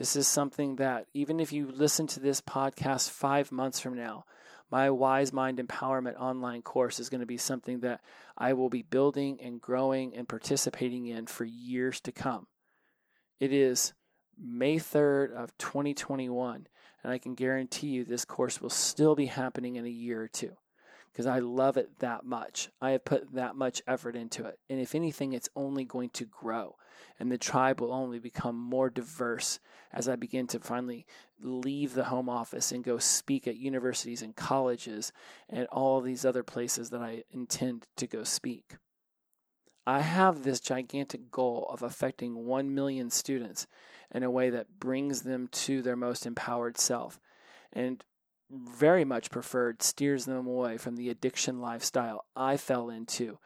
This 0.00 0.16
is 0.16 0.26
something 0.26 0.76
that, 0.76 1.08
even 1.12 1.40
if 1.40 1.52
you 1.52 1.70
listen 1.70 2.06
to 2.06 2.20
this 2.20 2.40
podcast 2.40 3.10
five 3.10 3.52
months 3.52 3.80
from 3.80 3.94
now, 3.94 4.24
my 4.70 4.88
Wise 4.88 5.30
Mind 5.30 5.58
Empowerment 5.58 6.18
online 6.18 6.62
course 6.62 6.98
is 6.98 7.10
going 7.10 7.20
to 7.20 7.26
be 7.26 7.36
something 7.36 7.80
that 7.80 8.00
I 8.38 8.54
will 8.54 8.70
be 8.70 8.80
building 8.80 9.38
and 9.42 9.60
growing 9.60 10.16
and 10.16 10.26
participating 10.26 11.04
in 11.04 11.26
for 11.26 11.44
years 11.44 12.00
to 12.00 12.12
come. 12.12 12.46
It 13.40 13.52
is 13.52 13.92
May 14.42 14.76
3rd 14.76 15.34
of 15.34 15.58
2021, 15.58 16.66
and 17.04 17.12
I 17.12 17.18
can 17.18 17.34
guarantee 17.34 17.88
you 17.88 18.06
this 18.06 18.24
course 18.24 18.58
will 18.58 18.70
still 18.70 19.14
be 19.14 19.26
happening 19.26 19.76
in 19.76 19.84
a 19.84 19.90
year 19.90 20.22
or 20.22 20.28
two 20.28 20.56
because 21.12 21.26
I 21.26 21.40
love 21.40 21.76
it 21.76 21.98
that 21.98 22.24
much. 22.24 22.70
I 22.80 22.90
have 22.92 23.04
put 23.04 23.34
that 23.34 23.56
much 23.56 23.82
effort 23.86 24.16
into 24.16 24.44
it. 24.46 24.58
And 24.68 24.80
if 24.80 24.94
anything, 24.94 25.32
it's 25.32 25.48
only 25.56 25.84
going 25.84 26.10
to 26.10 26.24
grow. 26.24 26.76
And 27.18 27.30
the 27.30 27.38
tribe 27.38 27.80
will 27.80 27.92
only 27.92 28.18
become 28.18 28.56
more 28.56 28.88
diverse 28.88 29.58
as 29.92 30.08
I 30.08 30.16
begin 30.16 30.46
to 30.48 30.60
finally 30.60 31.06
leave 31.40 31.94
the 31.94 32.04
home 32.04 32.28
office 32.28 32.72
and 32.72 32.84
go 32.84 32.98
speak 32.98 33.46
at 33.46 33.56
universities 33.56 34.22
and 34.22 34.36
colleges 34.36 35.12
and 35.48 35.66
all 35.66 36.00
these 36.00 36.24
other 36.24 36.42
places 36.42 36.90
that 36.90 37.00
I 37.00 37.24
intend 37.30 37.86
to 37.96 38.06
go 38.06 38.24
speak. 38.24 38.76
I 39.86 40.00
have 40.00 40.42
this 40.42 40.60
gigantic 40.60 41.30
goal 41.30 41.66
of 41.70 41.82
affecting 41.82 42.46
1 42.46 42.74
million 42.74 43.10
students 43.10 43.66
in 44.14 44.22
a 44.22 44.30
way 44.30 44.50
that 44.50 44.78
brings 44.78 45.22
them 45.22 45.48
to 45.48 45.82
their 45.82 45.96
most 45.96 46.26
empowered 46.26 46.78
self. 46.78 47.18
And 47.72 48.04
very 48.50 49.04
much 49.04 49.30
preferred 49.30 49.82
steers 49.82 50.24
them 50.24 50.46
away 50.46 50.76
from 50.76 50.96
the 50.96 51.08
addiction 51.08 51.60
lifestyle 51.60 52.24
I 52.34 52.56
fell 52.56 52.90
into 52.90 53.38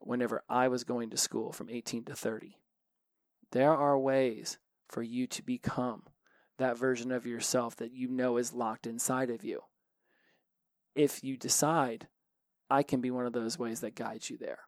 whenever 0.00 0.42
I 0.48 0.68
was 0.68 0.84
going 0.84 1.10
to 1.10 1.16
school 1.16 1.52
from 1.52 1.70
18 1.70 2.04
to 2.04 2.14
30. 2.14 2.58
There 3.52 3.74
are 3.74 3.98
ways 3.98 4.58
for 4.88 5.02
you 5.02 5.26
to 5.28 5.42
become 5.42 6.02
that 6.58 6.78
version 6.78 7.10
of 7.10 7.26
yourself 7.26 7.76
that 7.76 7.92
you 7.92 8.08
know 8.08 8.36
is 8.36 8.52
locked 8.52 8.86
inside 8.86 9.30
of 9.30 9.44
you. 9.44 9.62
If 10.94 11.24
you 11.24 11.36
decide, 11.36 12.08
I 12.68 12.82
can 12.82 13.00
be 13.00 13.10
one 13.10 13.26
of 13.26 13.32
those 13.32 13.58
ways 13.58 13.80
that 13.80 13.94
guides 13.94 14.30
you 14.30 14.36
there. 14.36 14.60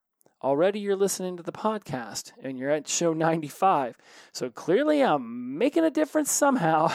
Already 0.43 0.81
you're 0.81 0.97
listening 0.97 1.37
to 1.37 1.43
the 1.43 1.53
podcast 1.53 2.33
and 2.43 2.59
you're 2.59 2.71
at 2.71 2.89
show 2.89 3.13
95. 3.13 3.97
So 4.33 4.51
clearly 4.51 5.03
I'm 5.03 5.59
making 5.59 5.85
a 5.85 5.91
difference 5.91 6.31
somehow. 6.33 6.91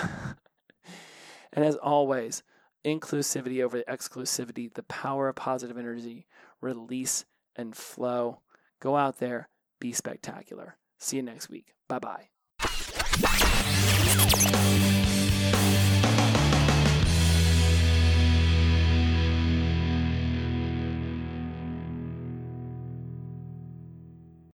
and 1.54 1.64
as 1.64 1.76
always, 1.76 2.44
inclusivity 2.88 3.64
over 3.64 3.84
exclusivity, 3.84 4.74
the 4.74 4.84
power 4.84 5.28
of 5.28 5.36
positive 5.36 5.78
energy, 5.78 6.26
release 6.62 7.26
and 7.56 7.76
flow. 7.76 8.40
Go 8.80 8.96
out 8.96 9.20
there, 9.20 9.50
be 9.80 9.92
spectacular. 9.92 10.78
See 10.98 11.18
you 11.18 11.24
next 11.24 11.50
week. 11.50 11.74
Bye 11.88 12.00
bye. 12.00 12.30